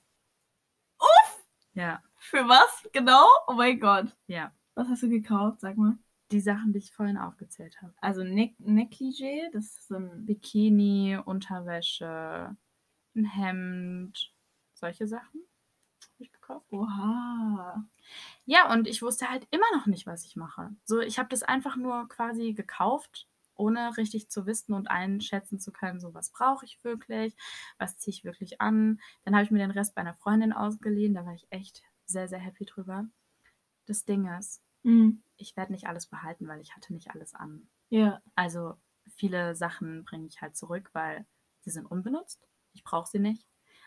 [1.75, 2.03] Ja.
[2.19, 2.89] Für was?
[2.93, 3.27] Genau?
[3.47, 4.17] Oh mein Gott.
[4.27, 4.53] Ja.
[4.75, 5.61] Was hast du gekauft?
[5.61, 5.99] Sag mal.
[6.33, 7.95] Die Sachen, die ich vorhin aufgezählt habe.
[8.01, 10.27] Also ne Negligé, das ist so ein.
[10.27, 12.57] Bikini, Unterwäsche,
[13.15, 14.35] ein Hemd,
[14.75, 15.43] solche Sachen
[16.17, 16.67] habe ich gekauft.
[16.73, 17.85] Oha.
[18.45, 20.71] Ja, und ich wusste halt immer noch nicht, was ich mache.
[20.85, 25.73] So, ich habe das einfach nur quasi gekauft, ohne richtig zu wissen und einschätzen zu
[25.73, 27.35] können, so was brauche ich wirklich,
[27.79, 29.01] was ziehe ich wirklich an.
[29.25, 32.29] Dann habe ich mir den Rest bei einer Freundin ausgeliehen, da war ich echt sehr,
[32.29, 33.07] sehr happy drüber.
[33.87, 35.23] Das Ding ist, Mhm.
[35.37, 37.69] ich werde nicht alles behalten, weil ich hatte nicht alles an.
[37.91, 38.21] Ja.
[38.37, 38.77] Also
[39.17, 41.27] viele Sachen bringe ich halt zurück, weil
[41.61, 42.47] sie sind unbenutzt.
[42.73, 43.47] Ich brauche sie nicht.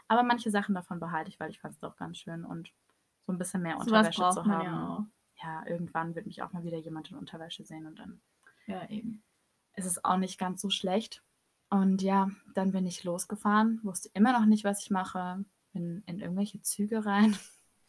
[0.09, 2.73] Aber manche Sachen davon behalte ich, weil ich fand es doch ganz schön und
[3.25, 4.65] so ein bisschen mehr Sowas Unterwäsche zu haben.
[4.65, 5.03] ja auch.
[5.41, 8.19] Ja, irgendwann wird mich auch mal wieder jemand in Unterwäsche sehen und dann
[8.65, 9.23] Ja, eben.
[9.75, 11.23] ist es auch nicht ganz so schlecht.
[11.69, 16.19] Und ja, dann bin ich losgefahren, wusste immer noch nicht, was ich mache, bin in
[16.19, 17.37] irgendwelche Züge rein,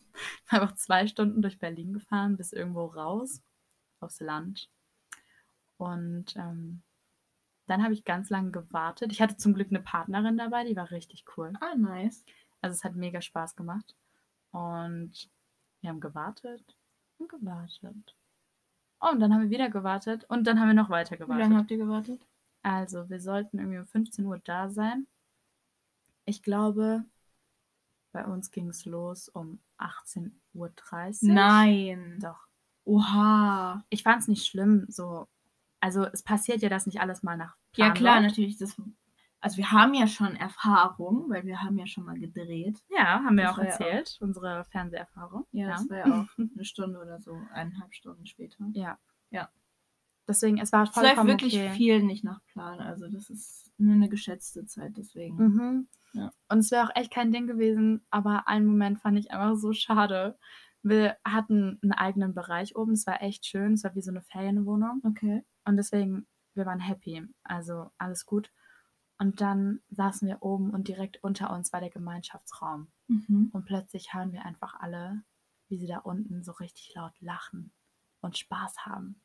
[0.48, 3.42] einfach zwei Stunden durch Berlin gefahren, bis irgendwo raus
[4.00, 4.68] aufs Land.
[5.78, 6.82] Und ähm,
[7.70, 9.12] dann habe ich ganz lange gewartet.
[9.12, 11.52] Ich hatte zum Glück eine Partnerin dabei, die war richtig cool.
[11.60, 12.24] Ah, nice.
[12.60, 13.94] Also es hat mega Spaß gemacht.
[14.50, 15.30] Und
[15.80, 16.76] wir haben gewartet
[17.18, 18.16] und gewartet.
[19.00, 21.34] Oh, und dann haben wir wieder gewartet und dann haben wir noch weiter Wie lange
[21.34, 21.56] gewartet.
[21.56, 22.26] habt ihr gewartet?
[22.62, 25.06] Also, wir sollten irgendwie um 15 Uhr da sein.
[26.26, 27.04] Ich glaube,
[28.12, 30.70] bei uns ging es los um 18.30 Uhr.
[31.22, 32.18] Nein.
[32.20, 32.48] Doch.
[32.84, 33.84] Oha.
[33.88, 35.28] Ich fand es nicht schlimm, so.
[35.80, 38.30] Also, es passiert ja, dass nicht alles mal nach Plan Ja, klar, läuft.
[38.30, 38.58] natürlich.
[38.58, 38.80] Das,
[39.40, 42.78] also wir haben ja schon Erfahrung, weil wir haben ja schon mal gedreht.
[42.90, 45.46] Ja, haben wir Das auch war ja erzählt, unsere Fernseherfahrung.
[45.52, 48.66] Ja, das war ja auch eine Stunde oder so, eineinhalb Stunden später.
[48.74, 48.98] Ja.
[49.30, 49.48] Ja.
[50.28, 51.70] Deswegen, es war Es läuft vollkommen wirklich okay.
[51.70, 52.78] viel nicht nach Plan.
[52.80, 55.36] Also das ist nur eine geschätzte Zeit, deswegen.
[55.36, 55.88] Mhm.
[56.12, 56.30] Ja.
[56.48, 59.72] Und es wäre auch echt kein Ding gewesen, aber einen Moment fand ich einfach so
[59.72, 60.38] schade.
[60.82, 64.22] Wir hatten einen eigenen Bereich oben, es war echt schön, es war wie so eine
[64.22, 65.44] Ferienwohnung Okay.
[65.64, 68.52] Und deswegen, wir waren happy, also alles gut.
[69.18, 73.50] Und dann saßen wir oben und direkt unter uns war der Gemeinschaftsraum Mhm.
[73.52, 75.22] und plötzlich hören wir einfach alle,
[75.68, 77.72] wie sie da unten so richtig laut lachen
[78.20, 79.20] und Spaß haben.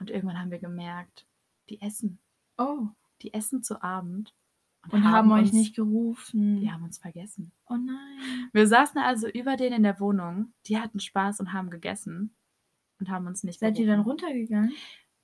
[0.00, 1.26] Und irgendwann haben wir gemerkt,
[1.68, 2.18] die essen,
[2.56, 2.88] Oh.
[3.22, 4.34] die essen zu Abend
[4.90, 6.60] Und haben, euch uns- nicht gerufen.
[6.60, 7.52] Die haben uns vergessen.
[7.66, 8.48] Oh nein.
[8.52, 10.54] Wir saßen also über denen in der Wohnung.
[10.66, 12.34] Die hatten Spaß und haben gegessen
[13.00, 14.24] und haben uns nicht Seid ihr dann gerufen.
[14.24, 14.72] runtergegangen?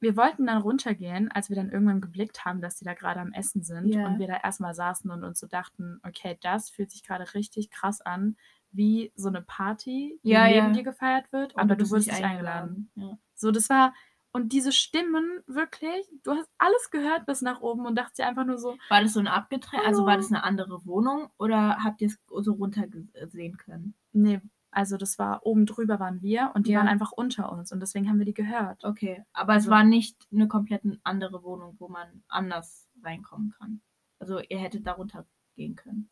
[0.04, 3.32] Wir wollten dann runtergehen, als wir dann irgendwann geblickt haben, dass die da gerade am
[3.32, 4.06] Essen sind Ja.
[4.06, 7.70] und wir da erstmal saßen und uns so dachten, okay, das fühlt sich gerade richtig
[7.70, 8.36] krass an,
[8.70, 10.70] wie so eine Party, die Ja, neben ja.
[10.72, 12.90] dir gefeiert wird, Und aber du wurdest nicht eingeladen.
[12.96, 13.18] Ja.
[13.34, 13.94] So, das war
[14.32, 18.44] und diese Stimmen wirklich, du hast alles gehört bis nach oben und dachtest dir einfach
[18.44, 22.00] nur so, War das so ein abgetrennt, also war das eine andere Wohnung oder habt
[22.02, 23.94] ihr es so runtersehen können?
[24.12, 24.40] nee,
[24.74, 26.78] also das war oben drüber waren wir und die Ja.
[26.80, 28.84] waren einfach unter uns und deswegen haben wir die gehört.
[28.84, 33.80] Okay, aber Also- es war nicht eine komplett andere Wohnung, wo man anders reinkommen kann.
[34.18, 36.10] Also ihr hättet da runtergehen können.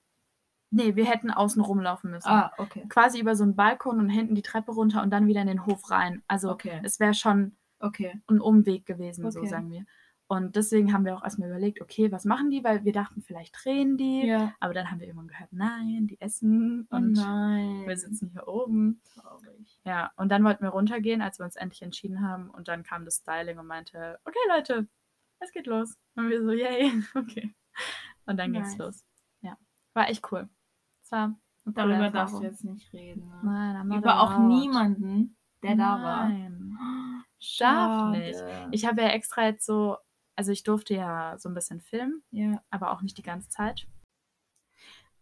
[0.71, 2.29] Nee, wir hätten außen rumlaufen müssen.
[2.29, 2.87] Ah, okay.
[2.89, 5.67] Quasi über so einen Balkon und hinten die Treppe runter und dann wieder in den
[5.67, 6.23] Hof rein.
[6.29, 6.81] Also Okay.
[6.83, 8.23] es wäre schon Okay.
[8.29, 9.49] ein Umweg gewesen, so Okay.
[9.49, 9.85] sagen wir.
[10.33, 12.65] Und deswegen haben wir auch erstmal überlegt, okay, was machen die?
[12.65, 14.27] Weil wir dachten, vielleicht drehen die.
[14.27, 14.55] Ja.
[14.61, 17.83] Aber dann haben wir irgendwann gehört, nein, die essen Oh und nein.
[17.87, 19.03] wir sitzen hier oben.
[19.13, 19.79] traurig.
[19.85, 22.49] Ja, und dann wollten wir runtergehen, als wir uns endlich entschieden haben.
[22.49, 24.89] Und dann kam das Styling und meinte, okay, Leute,
[25.41, 25.99] es geht los.
[26.17, 27.55] Und wir so, yay, okay.
[28.25, 28.79] Und dann ging's Nice.
[28.79, 29.05] los.
[29.43, 29.59] Ja,
[29.93, 30.49] war echt cool.
[31.03, 33.29] Es war Darüber darfst du jetzt nicht reden.
[33.29, 33.41] Ne?
[33.85, 34.49] Nein, Über auch allowed.
[34.49, 36.29] niemanden, der da war.
[36.31, 36.79] Nein.
[37.39, 38.19] Schade.
[38.19, 38.43] nicht.
[38.71, 39.99] Ich habe ja extra jetzt so,
[40.37, 42.63] also ich durfte ja so ein bisschen filmen, ja.
[42.71, 43.87] aber auch nicht die ganze Zeit.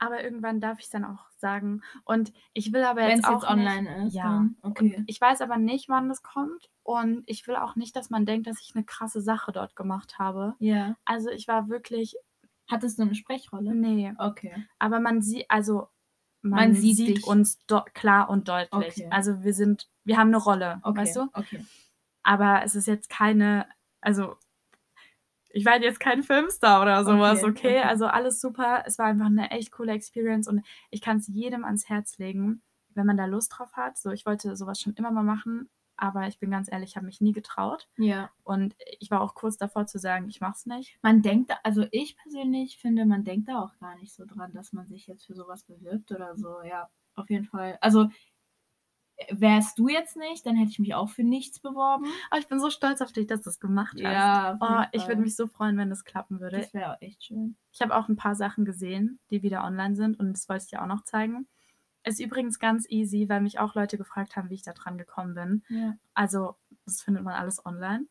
[0.03, 1.83] Aber irgendwann darf ich es dann auch sagen.
[2.05, 4.47] Und ich will aber Wenn jetzt es auch jetzt online nicht, ist, Ja.
[4.63, 4.97] okay.
[4.97, 6.71] Und ich weiß aber nicht, wann das kommt.
[6.83, 10.19] Und ich will auch nicht, dass man denkt, dass ich eine krasse Sache dort gemacht
[10.19, 10.55] habe.
[10.59, 10.97] Ja.
[11.05, 12.17] Also ich war wirklich,
[12.71, 13.75] Hattest du eine Sprechrolle?
[13.75, 14.15] nee.
[14.17, 14.67] Okay.
[14.79, 15.89] Aber man sieht, also
[16.41, 17.59] man, Man sieht sieht, uns
[17.93, 18.73] klar und deutlich.
[18.73, 19.09] Okay.
[19.11, 21.01] Also wir sind, wir haben eine Rolle, Okay.
[21.01, 21.29] weißt du?
[21.35, 21.63] Okay.
[22.23, 23.67] Aber es ist jetzt keine,
[24.01, 24.37] also
[25.53, 27.89] ich war jetzt kein Filmstar oder sowas, Okay, okay, okay.
[27.89, 28.85] Also alles super.
[28.87, 32.63] Es war einfach eine echt coole Experience und ich kann es jedem ans Herz legen,
[32.95, 33.99] wenn man da Lust drauf hat.
[33.99, 37.07] So, ich wollte sowas schon immer mal machen, aber ich bin ganz ehrlich, ich habe
[37.07, 37.89] mich nie getraut.
[37.99, 38.31] Ja.
[38.43, 40.99] Und ich war auch kurz davor zu sagen, ich mach's nicht.
[41.03, 44.73] Man denkt, also ich persönlich finde, man denkt da auch gar nicht so dran, dass
[44.73, 46.63] man sich jetzt für sowas bewirbt oder so.
[46.63, 47.77] Ja, auf jeden Fall.
[47.81, 48.09] Also
[49.31, 52.07] wärst du jetzt nicht, dann hätte ich mich auch für nichts beworben.
[52.31, 54.01] Aber ich bin so stolz auf dich, dass du es gemacht hast.
[54.01, 56.59] Ja, Oh, ich würde mich so freuen, wenn das klappen würde.
[56.59, 57.57] Das wäre auch echt schön.
[57.73, 60.71] Ich habe auch ein paar Sachen gesehen, die wieder online sind und das wollte ich
[60.71, 61.49] dir auch noch zeigen.
[62.03, 65.35] Ist übrigens ganz easy, weil mich auch Leute gefragt haben, wie ich da dran gekommen
[65.35, 65.63] bin.
[65.69, 65.95] Ja.
[66.15, 66.57] Also,
[66.87, 68.07] das findet man alles online.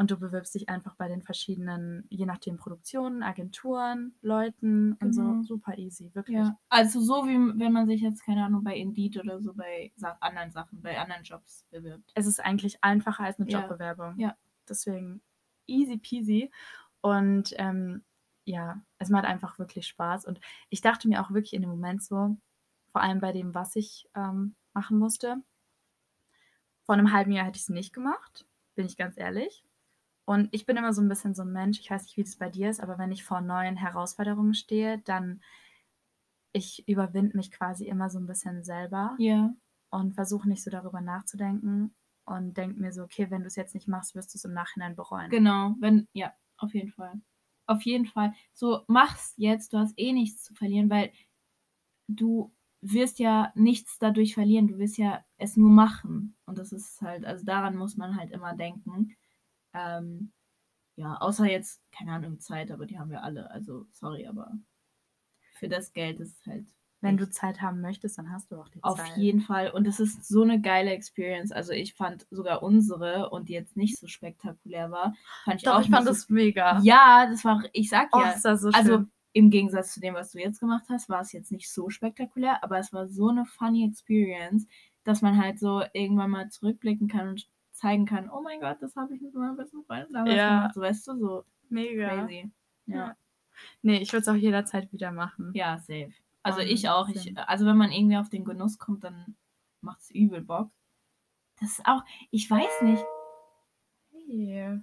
[0.00, 5.42] Und du bewirbst dich einfach bei den verschiedenen, je nachdem, Produktionen, Agenturen, Leuten und Genau.
[5.42, 5.56] so.
[5.56, 6.38] Super easy, wirklich.
[6.38, 9.92] Ja, also so wie wenn man sich jetzt, keine Ahnung, bei Indeed oder so bei
[10.20, 12.12] anderen Sachen, bei anderen Jobs bewirbt.
[12.14, 13.60] Es ist eigentlich einfacher als eine Ja.
[13.60, 14.18] Jobbewerbung.
[14.18, 14.38] Ja.
[14.66, 15.20] Deswegen
[15.66, 16.50] easy peasy.
[17.02, 18.02] Und ähm,
[18.46, 20.24] ja, es macht einfach wirklich Spaß.
[20.24, 22.38] Und ich dachte mir auch wirklich in dem Moment so,
[22.92, 25.42] vor allem bei dem, was ich ähm, machen musste,
[26.86, 29.62] vor einem halben Jahr hätte ich es nicht gemacht, bin ich ganz ehrlich.
[30.24, 32.36] Und ich bin immer so ein bisschen so ein Mensch, ich weiß nicht, wie das
[32.36, 35.40] bei dir ist, aber wenn ich vor neuen Herausforderungen stehe, dann
[36.52, 39.54] ich überwinde mich quasi immer so ein bisschen selber Ja,
[39.90, 43.74] und versuche nicht so darüber nachzudenken und denke mir so, okay, wenn du es jetzt
[43.74, 45.30] nicht machst, wirst du es im Nachhinein bereuen.
[45.30, 47.20] genau, wenn, ja, auf jeden Fall.
[47.66, 48.34] Auf jeden Fall.
[48.52, 51.12] So, mach's jetzt, du hast eh nichts zu verlieren, weil
[52.08, 56.36] du wirst ja nichts dadurch verlieren, du wirst ja es nur machen.
[56.46, 59.16] Und das ist halt, also daran muss man halt immer denken.
[59.74, 60.32] Ähm,
[60.96, 63.50] ja, außer jetzt, keine Ahnung, Zeit, aber die haben wir alle.
[63.50, 64.52] Also, sorry, aber
[65.54, 66.66] für das Geld ist es halt.
[67.02, 69.16] Wenn du Zeit haben möchtest, dann hast du auch die Auf Zeit.
[69.16, 69.70] jeden Fall.
[69.70, 71.50] Und es ist so eine geile Experience.
[71.50, 75.76] Also ich fand sogar unsere und die jetzt nicht so spektakulär war, fand ich Doch,
[75.76, 76.78] auch ich fand das mega.
[76.82, 78.34] Ja, das war, ich sag Oh, ja.
[78.44, 81.52] war so also im Gegensatz zu dem, was du jetzt gemacht hast, war es jetzt
[81.52, 84.66] nicht so spektakulär, aber es war so eine funny Experience,
[85.04, 87.48] dass man halt so irgendwann mal zurückblicken kann und
[87.80, 90.48] zeigen kann, oh mein Gott, das habe ich mit meinem besten Freund damals Ja.
[90.58, 90.74] gemacht.
[90.74, 92.08] So weißt du, so Mega.
[92.08, 92.50] crazy.
[92.86, 92.96] Ja.
[92.96, 93.16] Ja.
[93.82, 95.50] Nee, ich würde es auch jederzeit wieder machen.
[95.54, 96.12] Ja, safe.
[96.42, 97.08] Also ich auch.
[97.08, 99.36] Ich, also wenn man irgendwie auf den Genuss kommt, dann
[99.80, 100.70] macht es übel Bock.
[101.60, 103.04] Das ist auch, ich weiß nicht.
[104.12, 104.80] Hey,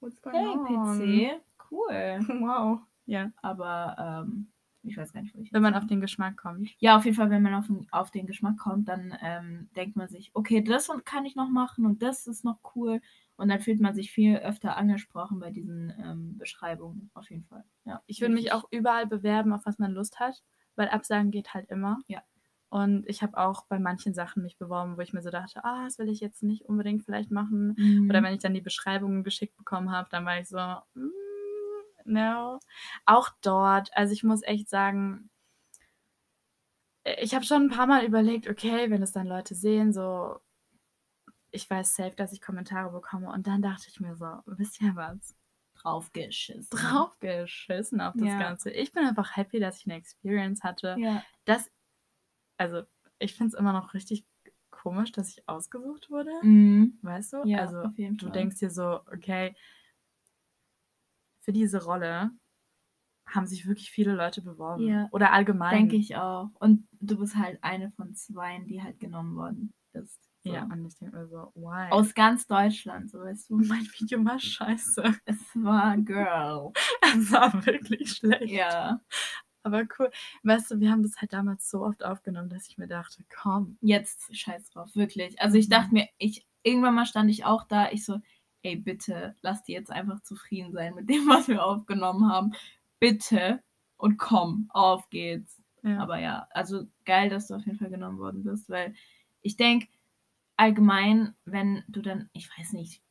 [0.00, 0.34] what's going
[0.66, 2.18] Hey, PC, cool.
[2.42, 2.80] Wow.
[3.06, 3.30] Ja.
[3.42, 4.48] Aber ähm,
[4.88, 6.68] ich weiß gar nicht, wo ich Wenn man jetzt auf den Geschmack kommt.
[6.78, 9.96] Ja, auf jeden Fall, wenn man auf den, auf den Geschmack kommt, dann ähm, denkt
[9.96, 13.00] man sich, okay, das kann ich noch machen und das ist noch cool.
[13.36, 17.10] Und dann fühlt man sich viel öfter angesprochen bei diesen ähm, Beschreibungen.
[17.14, 17.64] Auf jeden Fall.
[17.84, 20.42] Ja, Ich würde mich auch überall bewerben, auf was man Lust hat,
[20.74, 22.00] weil Absagen geht halt immer.
[22.08, 22.22] Ja.
[22.70, 25.84] Und ich habe auch bei manchen Sachen mich beworben, wo ich mir so dachte, ah,
[25.84, 27.74] das will ich jetzt nicht unbedingt vielleicht machen.
[27.78, 28.10] Mhm.
[28.10, 31.08] Oder wenn ich dann die Beschreibungen geschickt bekommen habe, dann war ich so, mm,
[32.08, 32.60] no.
[33.06, 35.30] Auch dort, also ich muss echt sagen,
[37.04, 40.40] äh, ich habe schon ein paar Mal überlegt, okay, wenn es dann Leute sehen, so,
[41.50, 43.30] ich weiß safe, dass ich Kommentare bekomme.
[43.30, 45.34] Und dann dachte ich mir so, wisst ihr was?
[45.80, 46.68] draufgeschissen.
[46.70, 48.38] Draufgeschissen auf das Ja.
[48.38, 48.70] Ganze.
[48.70, 50.96] Ich bin einfach happy, dass ich eine Experience hatte.
[50.98, 51.22] Ja.
[51.44, 51.70] Das,
[52.56, 52.82] also,
[53.20, 54.26] ich finde es immer noch richtig
[54.70, 56.32] komisch, dass ich ausgesucht wurde.
[56.42, 56.98] Mhm.
[57.02, 57.42] Weißt du?
[57.44, 58.32] Ja, also, auf jeden du Fall.
[58.32, 59.54] denkst dir so, okay,
[61.48, 62.30] für diese Rolle
[63.26, 64.86] haben sich wirklich viele Leute beworben.
[64.86, 65.08] Ja.
[65.12, 65.74] Oder allgemein.
[65.74, 66.50] Denke ich auch.
[66.60, 70.20] Und du bist halt eine von zwei, die halt genommen worden ist.
[70.44, 70.52] So.
[70.52, 71.90] Ja, und ich denke mir so, why?
[71.90, 73.56] Aus ganz Deutschland, so weißt du.
[73.56, 75.02] mein Video war scheiße.
[75.24, 76.70] Es war Girl.
[77.16, 78.52] Es war wirklich schlecht.
[78.52, 79.00] Ja.
[79.62, 80.10] Aber cool.
[80.42, 83.78] Weißt du, wir haben das halt damals so oft aufgenommen, dass ich mir dachte, komm.
[83.80, 85.40] Jetzt scheiß drauf, wirklich.
[85.40, 85.70] Also ich Mhm.
[85.70, 88.18] dachte mir, ich irgendwann mal stand ich auch da, ich so,
[88.62, 92.52] ey, bitte, lass die jetzt einfach zufrieden sein mit dem, was wir aufgenommen haben.
[92.98, 93.62] Bitte.
[93.96, 95.60] Und komm, auf geht's.
[95.82, 95.98] Ja.
[96.00, 98.94] Aber ja, also geil, dass du auf jeden Fall genommen worden bist, weil
[99.42, 99.86] ich denke,
[100.56, 103.02] allgemein, wenn du dann, ich weiß nicht,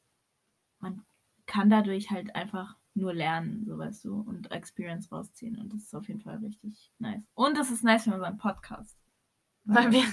[0.80, 1.04] man
[1.46, 5.58] kann dadurch halt einfach nur lernen, so weißt du, und Experience rausziehen.
[5.58, 7.24] Und das ist auf jeden Fall richtig nice.
[7.36, 8.98] Und es ist nice für unseren Podcast.
[9.68, 10.04] Weil, wir,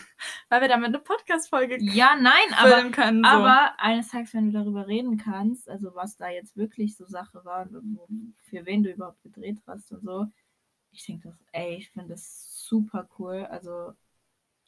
[0.48, 3.22] weil wir damit eine Podcast-Folge Ja, nein, aber, können.
[3.22, 3.30] So.
[3.30, 7.44] aber eines Tages, wenn du darüber reden kannst, also was da jetzt wirklich so Sache
[7.44, 10.26] war, und für wen du überhaupt gedreht hast und so,
[10.90, 13.46] ich denke das, ey, ich finde das super cool.
[13.50, 13.92] Also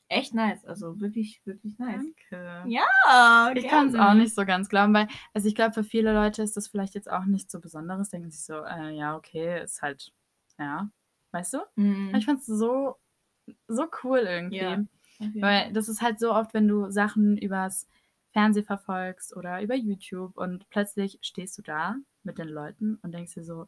[0.08, 0.64] echt nice.
[0.64, 2.04] Also wirklich, wirklich nice.
[2.30, 2.64] Danke.
[2.68, 6.12] Ja, Ich kann es auch nicht so ganz glauben, weil, also ich glaube, für viele
[6.12, 8.10] Leute ist das vielleicht jetzt auch nicht so Besonderes.
[8.10, 10.12] Denken sich so, äh, ja, okay, ist halt,
[10.58, 10.88] ja,
[11.32, 11.58] weißt du?
[12.08, 12.96] Aber ich fand es so,
[13.68, 14.56] so cool irgendwie.
[14.56, 14.84] Ja,
[15.18, 17.88] jeden Weil das ist halt so oft, wenn du Sachen übers
[18.32, 23.34] Fernsehen verfolgst oder über YouTube und plötzlich stehst du da mit den Leuten und denkst
[23.34, 23.66] dir so,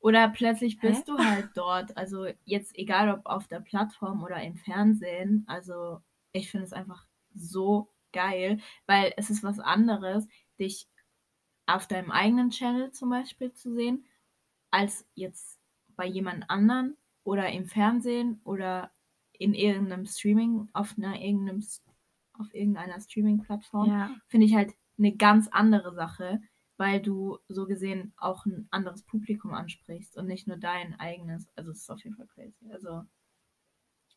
[0.00, 0.88] Oder plötzlich Hä?
[0.88, 1.96] bist du halt dort.
[1.96, 5.44] Also jetzt egal ob auf der Plattform oder im Fernsehen.
[5.48, 6.00] Also
[6.32, 10.28] ich finde es einfach so geil, weil es ist was anderes,
[10.58, 10.88] dich
[11.66, 14.04] auf deinem eigenen Channel zum Beispiel zu sehen,
[14.70, 15.60] als jetzt
[15.96, 18.92] bei jemand anderen oder im Fernsehen oder
[19.40, 21.64] in irgendeinem Streaming, auf einer irgendeinem,
[22.34, 26.42] auf irgendeiner Streaming-Plattform ja, finde ich halt eine ganz andere Sache,
[26.76, 31.48] weil du so gesehen auch ein anderes Publikum ansprichst und nicht nur dein eigenes.
[31.56, 32.70] Also es ist auf jeden Fall crazy.
[32.70, 33.04] Also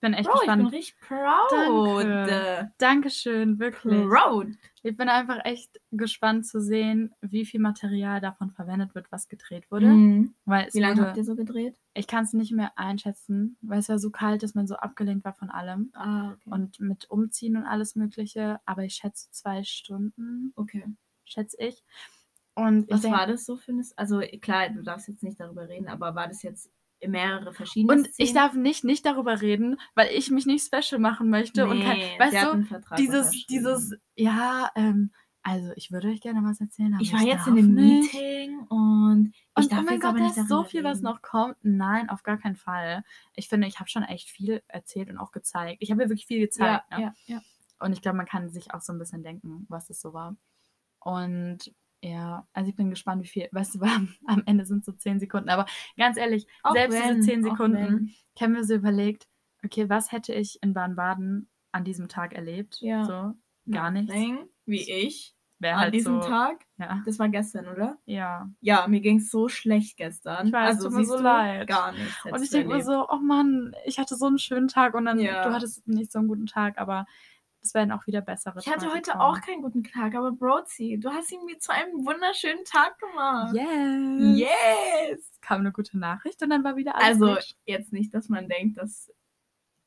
[0.03, 0.73] bin echt Bro, ich bin gespannt.
[0.73, 2.03] richtig proud.
[2.03, 2.71] Danke.
[2.77, 4.05] Dankeschön, wirklich.
[4.05, 4.47] Proud.
[4.83, 9.71] Ich bin einfach echt gespannt zu sehen, wie viel Material davon verwendet wird, was gedreht
[9.71, 9.87] wurde.
[9.87, 10.35] Mhm.
[10.45, 11.79] Wie lange wurde, habt ihr so gedreht?
[11.93, 15.23] ich kann es nicht mehr einschätzen, weil es war so kalt, dass man so abgelenkt
[15.23, 15.91] war von allem.
[15.93, 16.49] Ah, okay.
[16.49, 18.59] Und mit Umziehen und alles Mögliche.
[18.65, 20.83] Aber ich schätze zwei Stunden, okay.
[21.23, 21.81] schätze ich.
[22.55, 23.85] Und Was ich denk, war das so für ein...
[23.95, 26.69] Also klar, du darfst jetzt nicht darüber reden, aber war das jetzt
[27.07, 28.35] mehrere verschiedene Und ich Szenen?
[28.35, 31.67] darf nicht, nicht darüber reden, weil ich mich nicht special machen möchte.
[31.67, 35.11] und Nee, weißt sie hat du, dieses, dieses, ja, ähm,
[35.41, 38.13] also ich würde euch gerne was erzählen, aber Ich war jetzt darf in einem nicht.
[38.13, 40.83] Meeting und ich Und darf oh mein jetzt Gott, aber da nicht ist so viel,
[40.83, 41.03] was reden.
[41.03, 41.57] noch kommt.
[41.63, 43.03] Nein, auf gar keinen Fall.
[43.35, 45.77] Ich finde, ich habe schon echt viel erzählt und auch gezeigt.
[45.81, 46.89] Ich habe ja wirklich viel Ja, gezeigt.
[46.91, 47.01] ne?
[47.01, 47.41] ja, ja.
[47.79, 50.37] Und ich glaube, man kann sich auch so ein bisschen denken, was es so war.
[51.01, 53.81] Und ja, also ich bin gespannt, wie viel, weißt du,
[54.27, 55.49] am, Ende sind es so zehn Sekunden.
[55.49, 55.65] Aber
[55.97, 58.13] ganz ehrlich, Auch selbst wenn, diese zehn auch Sekunden, wenn.
[58.35, 59.27] ich habe mir so überlegt,
[59.63, 62.81] okay, was hätte ich in Baden-Baden an diesem Tag erlebt?
[62.81, 63.05] Ja.
[63.05, 64.13] So, gar nichts.
[64.65, 65.33] Wie ich.
[65.59, 66.65] Wäre An halt diesem so, Tag.
[66.77, 67.01] Ja.
[67.05, 67.97] Das war gestern, oder?
[68.05, 68.49] ja.
[68.59, 70.47] Ja, mir ging es so schlecht gestern.
[70.47, 71.69] Ich weiß, also tut mir so leid.
[71.69, 72.25] Gar nichts.
[72.25, 75.19] Und ich denke mir so, oh Mann, ich hatte so einen schönen Tag und dann,
[75.19, 75.47] Ja.
[75.47, 77.05] du hattest nicht so einen guten Tag, aber
[77.63, 79.21] es werden auch wieder bessere Ich hatte Tage heute kommen.
[79.21, 83.53] auch keinen guten Tag, aber Brozi, du hast ihn mir zu einem wunderschönen Tag gemacht.
[83.55, 84.47] Yes.
[84.49, 85.31] Yes!
[85.41, 87.55] Kam eine gute Nachricht und dann war wieder alles Also gut.
[87.65, 89.11] jetzt nicht, dass man denkt, dass,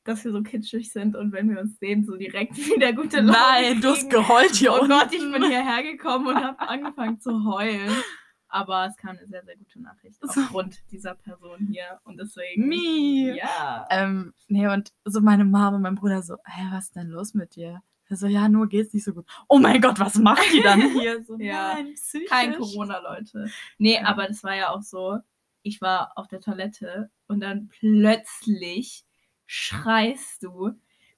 [0.03, 3.31] dass wir so kitschig sind und wenn wir uns sehen, so direkt wieder gute Laune
[3.37, 4.89] Nein, du hast geheult hier Oh unten.
[4.89, 7.91] Gott, ich bin hierher gekommen und habe angefangen zu heulen.
[8.49, 10.41] Aber es kam eine sehr, sehr gute Nachricht So.
[10.41, 11.99] aufgrund dieser Person hier.
[12.05, 12.67] Und deswegen.
[12.67, 13.35] Me.
[13.35, 13.85] Ja.
[13.89, 17.33] Ähm, nee, und so meine Mama und mein Bruder so, hä, was ist denn los
[17.33, 17.81] mit dir?
[18.09, 19.25] Er so, ja, nur geht's nicht so gut.
[19.49, 21.23] Oh mein Gott, was macht die dann hier?
[21.25, 22.29] So, Ja, nein, psychisch.
[22.29, 23.49] Kein Corona, Leute.
[23.77, 24.05] Nee, Ja.
[24.05, 25.17] aber das war ja auch so.
[25.61, 29.03] Ich war auf der Toilette und dann plötzlich
[29.45, 30.71] schreist du,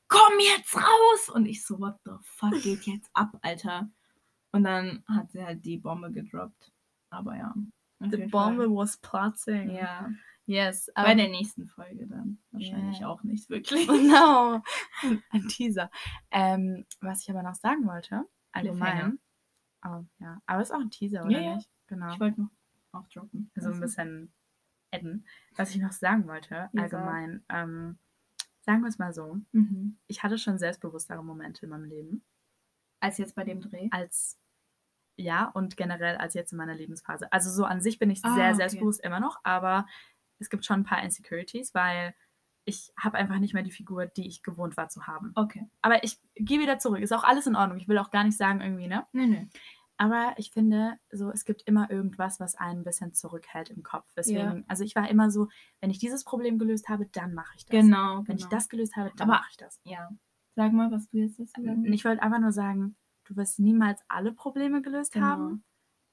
[0.07, 1.29] komm jetzt raus!
[1.31, 3.89] Und ich so, what the fuck geht jetzt ab, Alter?
[4.51, 6.71] Und dann hat sie halt die Bombe gedroppt.
[7.09, 7.53] Aber ja.
[7.99, 8.69] The bomb Fall.
[8.75, 9.71] was platzing.
[9.71, 10.09] Ja.
[10.45, 10.89] Yes.
[10.95, 12.39] Bei aber- der nächsten Folge dann.
[12.51, 13.07] Wahrscheinlich Ja.
[13.09, 13.87] auch nicht wirklich.
[13.87, 14.61] Genau.
[15.31, 15.91] Ein Teaser.
[16.31, 19.19] Ähm, was ich aber noch sagen wollte, allgemein.
[19.85, 20.41] Oh, ja.
[20.45, 21.55] Aber ist auch ein Teaser, oder Ja, ja.
[21.55, 21.69] nicht?
[21.87, 22.13] Genau.
[22.13, 22.49] Ich wollte noch
[22.91, 23.51] aufdroppen.
[23.55, 24.33] Also ein bisschen
[24.91, 25.25] adden.
[25.55, 27.97] Was ich noch sagen wollte, Ja, allgemein, ähm,
[28.61, 29.97] sagen wir es mal so, Mhm.
[30.07, 32.23] ich hatte schon selbstbewusstere Momente in meinem Leben,
[32.99, 33.87] Als jetzt bei dem Dreh.
[33.91, 34.37] als
[35.19, 37.31] ja und generell als jetzt in meiner Lebensphase.
[37.31, 38.55] Also so an sich bin ich Ah, sehr okay.
[38.55, 39.85] selbstbewusst immer noch, aber
[40.39, 42.15] es gibt schon ein paar Insecurities, weil
[42.65, 45.31] ich habe einfach nicht mehr die Figur, die ich gewohnt war zu haben.
[45.35, 45.65] Okay.
[45.81, 46.99] Aber ich gehe wieder zurück.
[47.01, 47.79] Ist auch alles in Ordnung.
[47.79, 49.07] Ich will auch gar nicht sagen irgendwie, ne?
[49.11, 49.49] Nee, nee.
[49.97, 54.07] Aber ich finde, so, es gibt immer irgendwas, was einen ein bisschen zurückhält im Kopf.
[54.15, 54.63] Deswegen, Ja.
[54.67, 55.49] also ich war immer so,
[55.81, 57.71] wenn ich dieses Problem gelöst habe, dann mache ich das.
[57.71, 58.19] Genau.
[58.19, 58.37] Wenn genau.
[58.37, 59.81] ich das gelöst habe, dann mache ich das.
[59.83, 60.09] Ja.
[60.55, 62.95] Sag mal, was du jetzt dazu sagen ich wollte einfach nur sagen,
[63.29, 65.27] du wirst niemals alle Probleme gelöst Genau.
[65.27, 65.63] haben.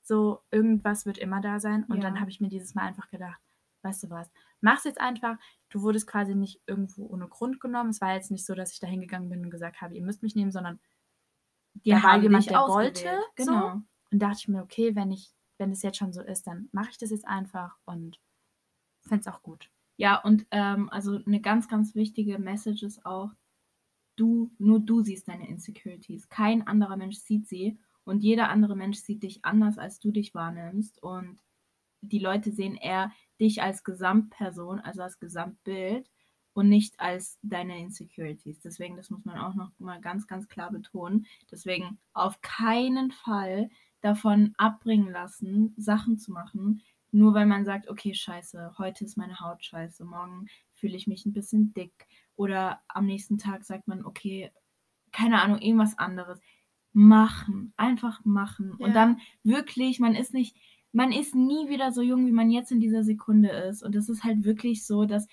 [0.02, 1.84] So, irgendwas wird immer da sein.
[1.84, 2.02] Und Ja.
[2.02, 3.40] dann habe ich mir dieses Mal einfach gedacht,
[3.82, 5.38] weißt du was, mach's jetzt einfach.
[5.70, 7.90] Du wurdest quasi nicht irgendwo ohne Grund genommen.
[7.90, 10.22] Es war jetzt nicht so, dass ich da hingegangen bin und gesagt habe, ihr müsst
[10.22, 10.78] mich nehmen, sondern
[11.84, 12.96] Die da war jemand, der ausgewählt.
[13.04, 13.44] wollte, so.
[13.52, 13.82] Genau.
[14.12, 16.90] Und dachte ich mir, okay, wenn ich, wenn es jetzt schon so ist, dann mache
[16.90, 18.20] ich das jetzt einfach und
[19.02, 19.70] fände es auch gut.
[19.98, 23.30] Ja, und ähm, also eine ganz, ganz wichtige Message ist auch,
[24.16, 26.28] du, nur du siehst deine Insecurities.
[26.28, 30.34] Kein anderer Mensch sieht sie und jeder andere Mensch sieht dich anders, als du dich
[30.34, 31.02] wahrnimmst.
[31.02, 31.40] Und
[32.00, 36.10] die Leute sehen eher dich als Gesamtperson, also als Gesamtbild
[36.52, 38.60] und nicht als deine Insecurities.
[38.60, 41.26] Deswegen, das muss man auch noch mal ganz, ganz klar betonen.
[41.50, 48.14] Deswegen auf keinen Fall davon abbringen lassen, Sachen zu machen, nur weil man sagt, okay,
[48.14, 53.06] scheiße, heute ist meine Haut scheiße, morgen fühle ich mich ein bisschen dick oder am
[53.06, 54.50] nächsten Tag sagt man, okay,
[55.12, 56.40] keine Ahnung, irgendwas anderes.
[56.92, 58.76] Machen, einfach machen.
[58.78, 58.86] Ja.
[58.86, 60.56] Und dann wirklich, man ist nicht,
[60.92, 63.82] man ist nie wieder so jung, wie man jetzt in dieser Sekunde ist.
[63.82, 65.26] Und das ist halt wirklich so, dass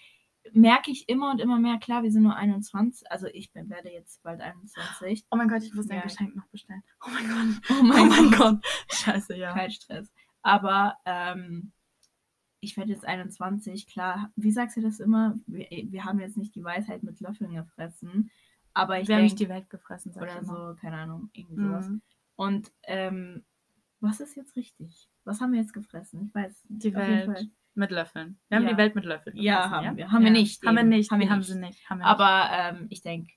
[0.51, 3.89] merke ich immer und immer mehr, klar, wir sind nur 21, also ich bin, werde
[3.89, 5.25] jetzt bald 21.
[5.31, 6.03] Oh mein Gott, ich muss dein Ja.
[6.03, 6.83] Geschenk noch bestellen.
[7.05, 7.61] Oh mein Gott.
[7.69, 8.65] Oh Oh mein Gott.
[8.91, 9.53] Scheiße, ja.
[9.53, 10.11] kein Stress.
[10.41, 11.71] Aber ähm,
[12.63, 14.31] ich werde jetzt 21, klar.
[14.35, 15.37] Wie sagst du das immer?
[15.47, 18.31] Wir, wir haben jetzt nicht die Weisheit mit Löffeln gefressen,
[18.73, 21.55] aber ich Wir haben nicht die Welt gefressen, sag oder ich so, keine Ahnung, irgendwie
[21.61, 21.87] sowas.
[21.89, 22.01] Mhm.
[22.35, 23.43] Und ähm,
[23.99, 25.09] was ist jetzt richtig?
[25.23, 26.25] Was haben wir jetzt gefressen?
[26.27, 26.83] Ich weiß nicht.
[26.83, 28.39] Die Welt mit Löffeln.
[28.49, 28.71] Wir haben Ja.
[28.71, 30.11] die Welt mit Löffeln Ja, gefressen, haben wir.
[30.11, 30.89] Haben wir nicht, Haben wir eben.
[30.89, 31.11] nicht.
[31.11, 31.47] Haben wir wir haben nicht.
[31.49, 31.89] sie nicht.
[31.89, 33.31] Haben wir Aber ähm, ich denke,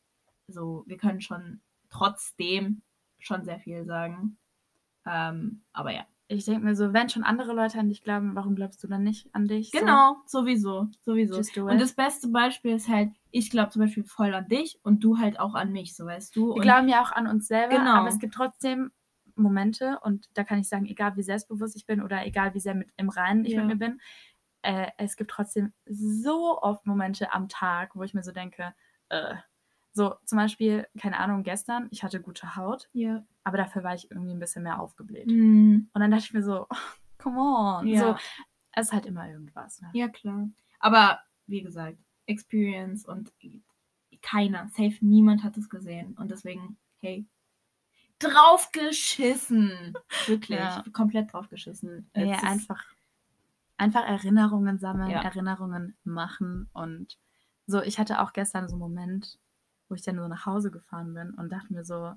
[0.49, 1.61] so, wir können schon
[1.91, 2.83] trotzdem
[3.19, 4.39] schon sehr viel sagen.
[5.07, 8.55] Ähm, aber ja, ich denke mir so, wenn schon andere Leute an dich glauben, warum
[8.57, 9.71] glaubst du dann nicht an dich?
[9.71, 11.43] So, Genau, sowieso, sowieso.
[11.43, 15.05] do Und das beste Beispiel ist halt, ich glaube zum Beispiel voll an dich und
[15.05, 16.47] du halt auch an mich, so weißt du.
[16.47, 17.99] Wir Und glauben ja auch an uns selber, Genau.
[17.99, 18.91] aber es gibt trotzdem
[19.35, 22.75] Momente und da kann ich sagen, egal wie selbstbewusst ich bin oder egal wie sehr
[22.75, 23.59] mit im Reinen ich Ja.
[23.59, 24.01] mit mir bin,
[24.63, 28.75] äh, es gibt trotzdem so oft Momente am Tag, wo ich mir so denke,
[29.11, 29.35] äh,
[29.93, 33.25] so zum Beispiel, keine Ahnung, gestern, ich hatte gute Haut, ja.
[33.47, 35.29] Aber dafür war ich irgendwie ein bisschen mehr aufgebläht.
[35.29, 35.89] Mhm.
[35.95, 36.67] Und dann dachte ich mir so,
[37.19, 37.87] come on.
[37.87, 38.01] Ja.
[38.01, 38.17] So,
[38.73, 39.81] es ist halt immer irgendwas.
[39.81, 39.89] Ne?
[39.93, 40.49] ja, klar.
[40.81, 43.33] Aber wie gesagt, Experience und
[44.21, 46.17] keiner, safe, niemand hat es gesehen.
[46.19, 47.25] Und deswegen, hey,
[48.19, 49.95] draufgeschissen.
[50.27, 50.83] Wirklich, Ja.
[50.93, 52.11] komplett draufgeschissen.
[52.17, 52.83] Ja, Es einfach,
[53.77, 55.23] einfach Erinnerungen sammeln, Ja.
[55.23, 56.69] Erinnerungen machen.
[56.73, 57.17] Und
[57.69, 59.39] so, ich hatte auch gestern so einen Moment,
[59.89, 62.13] wo ich dann so nach Hause gefahren bin und dachte mir so,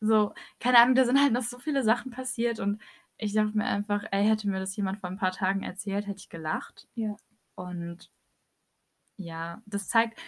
[0.00, 2.80] so, keine Ahnung, da sind halt noch so viele Sachen passiert und
[3.16, 6.18] ich dachte mir einfach, ey, hätte mir das jemand vor ein paar Tagen erzählt, hätte
[6.18, 6.88] ich gelacht.
[6.94, 7.16] Ja.
[7.54, 8.10] Und
[9.16, 10.20] ja, das zeigt,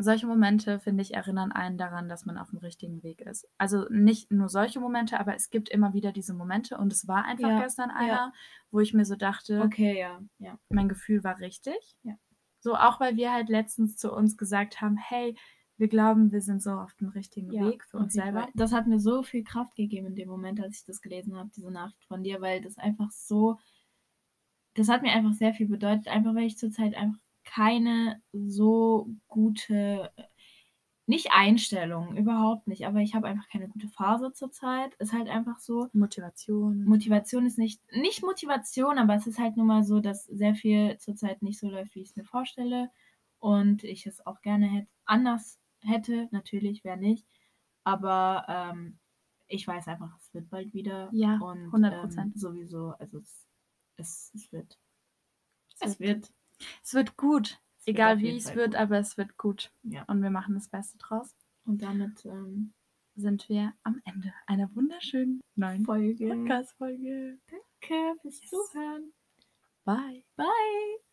[0.00, 3.48] solche Momente, finde ich, erinnern einen daran, dass man auf dem richtigen Weg ist.
[3.58, 7.24] Also nicht nur solche Momente, aber es gibt immer wieder diese Momente und es war
[7.24, 7.96] einfach Ja, gestern ja.
[7.96, 8.32] einer,
[8.70, 10.58] wo ich mir so dachte, Okay, ja, ja.
[10.68, 11.96] mein Gefühl war richtig.
[12.04, 12.14] Ja.
[12.60, 15.36] So auch, weil wir halt letztens zu uns gesagt haben, hey,
[15.78, 18.42] wir glauben, wir sind so auf dem richtigen Ja, Weg für uns selber.
[18.42, 18.50] Fall.
[18.54, 21.50] Das hat mir so viel Kraft gegeben in dem Moment, als ich das gelesen habe,
[21.54, 23.58] diese Nachricht von dir, weil das einfach so,
[24.74, 30.10] das hat mir einfach sehr viel bedeutet, einfach weil ich zurzeit einfach keine so gute,
[31.06, 34.94] nicht Einstellung, überhaupt nicht, aber ich habe einfach keine gute Phase zurzeit.
[34.96, 35.88] Ist halt einfach so.
[35.92, 36.84] Motivation.
[36.84, 40.98] Motivation ist nicht, nicht Motivation, aber es ist halt nun mal so, dass sehr viel
[40.98, 42.90] zurzeit nicht so läuft, wie ich es mir vorstelle.
[43.38, 47.26] Und ich es auch gerne hätte, anders hätte, natürlich, wer nicht.
[47.84, 48.98] Aber ähm,
[49.48, 51.08] ich weiß einfach, es wird bald wieder.
[51.12, 52.18] Ja, und 100%.
[52.20, 53.46] Ähm, sowieso, also es,
[53.96, 54.78] es, es wird.
[55.80, 56.32] Es wird.
[56.82, 57.60] es wird gut.
[57.78, 58.76] Es wird Egal auf wie es wird, gut.
[58.76, 59.72] aber es wird gut.
[59.82, 60.04] Ja.
[60.04, 61.34] Und wir machen das Beste draus.
[61.64, 62.72] Und damit ähm,
[63.14, 66.28] Sind wir am Ende einer wunderschönen neuen Folge.
[66.28, 67.38] Podcast-Folge.
[67.46, 68.50] Danke fürs Yes.
[68.50, 69.12] Zuhören.
[69.84, 70.24] Bye.
[70.36, 71.07] Bye.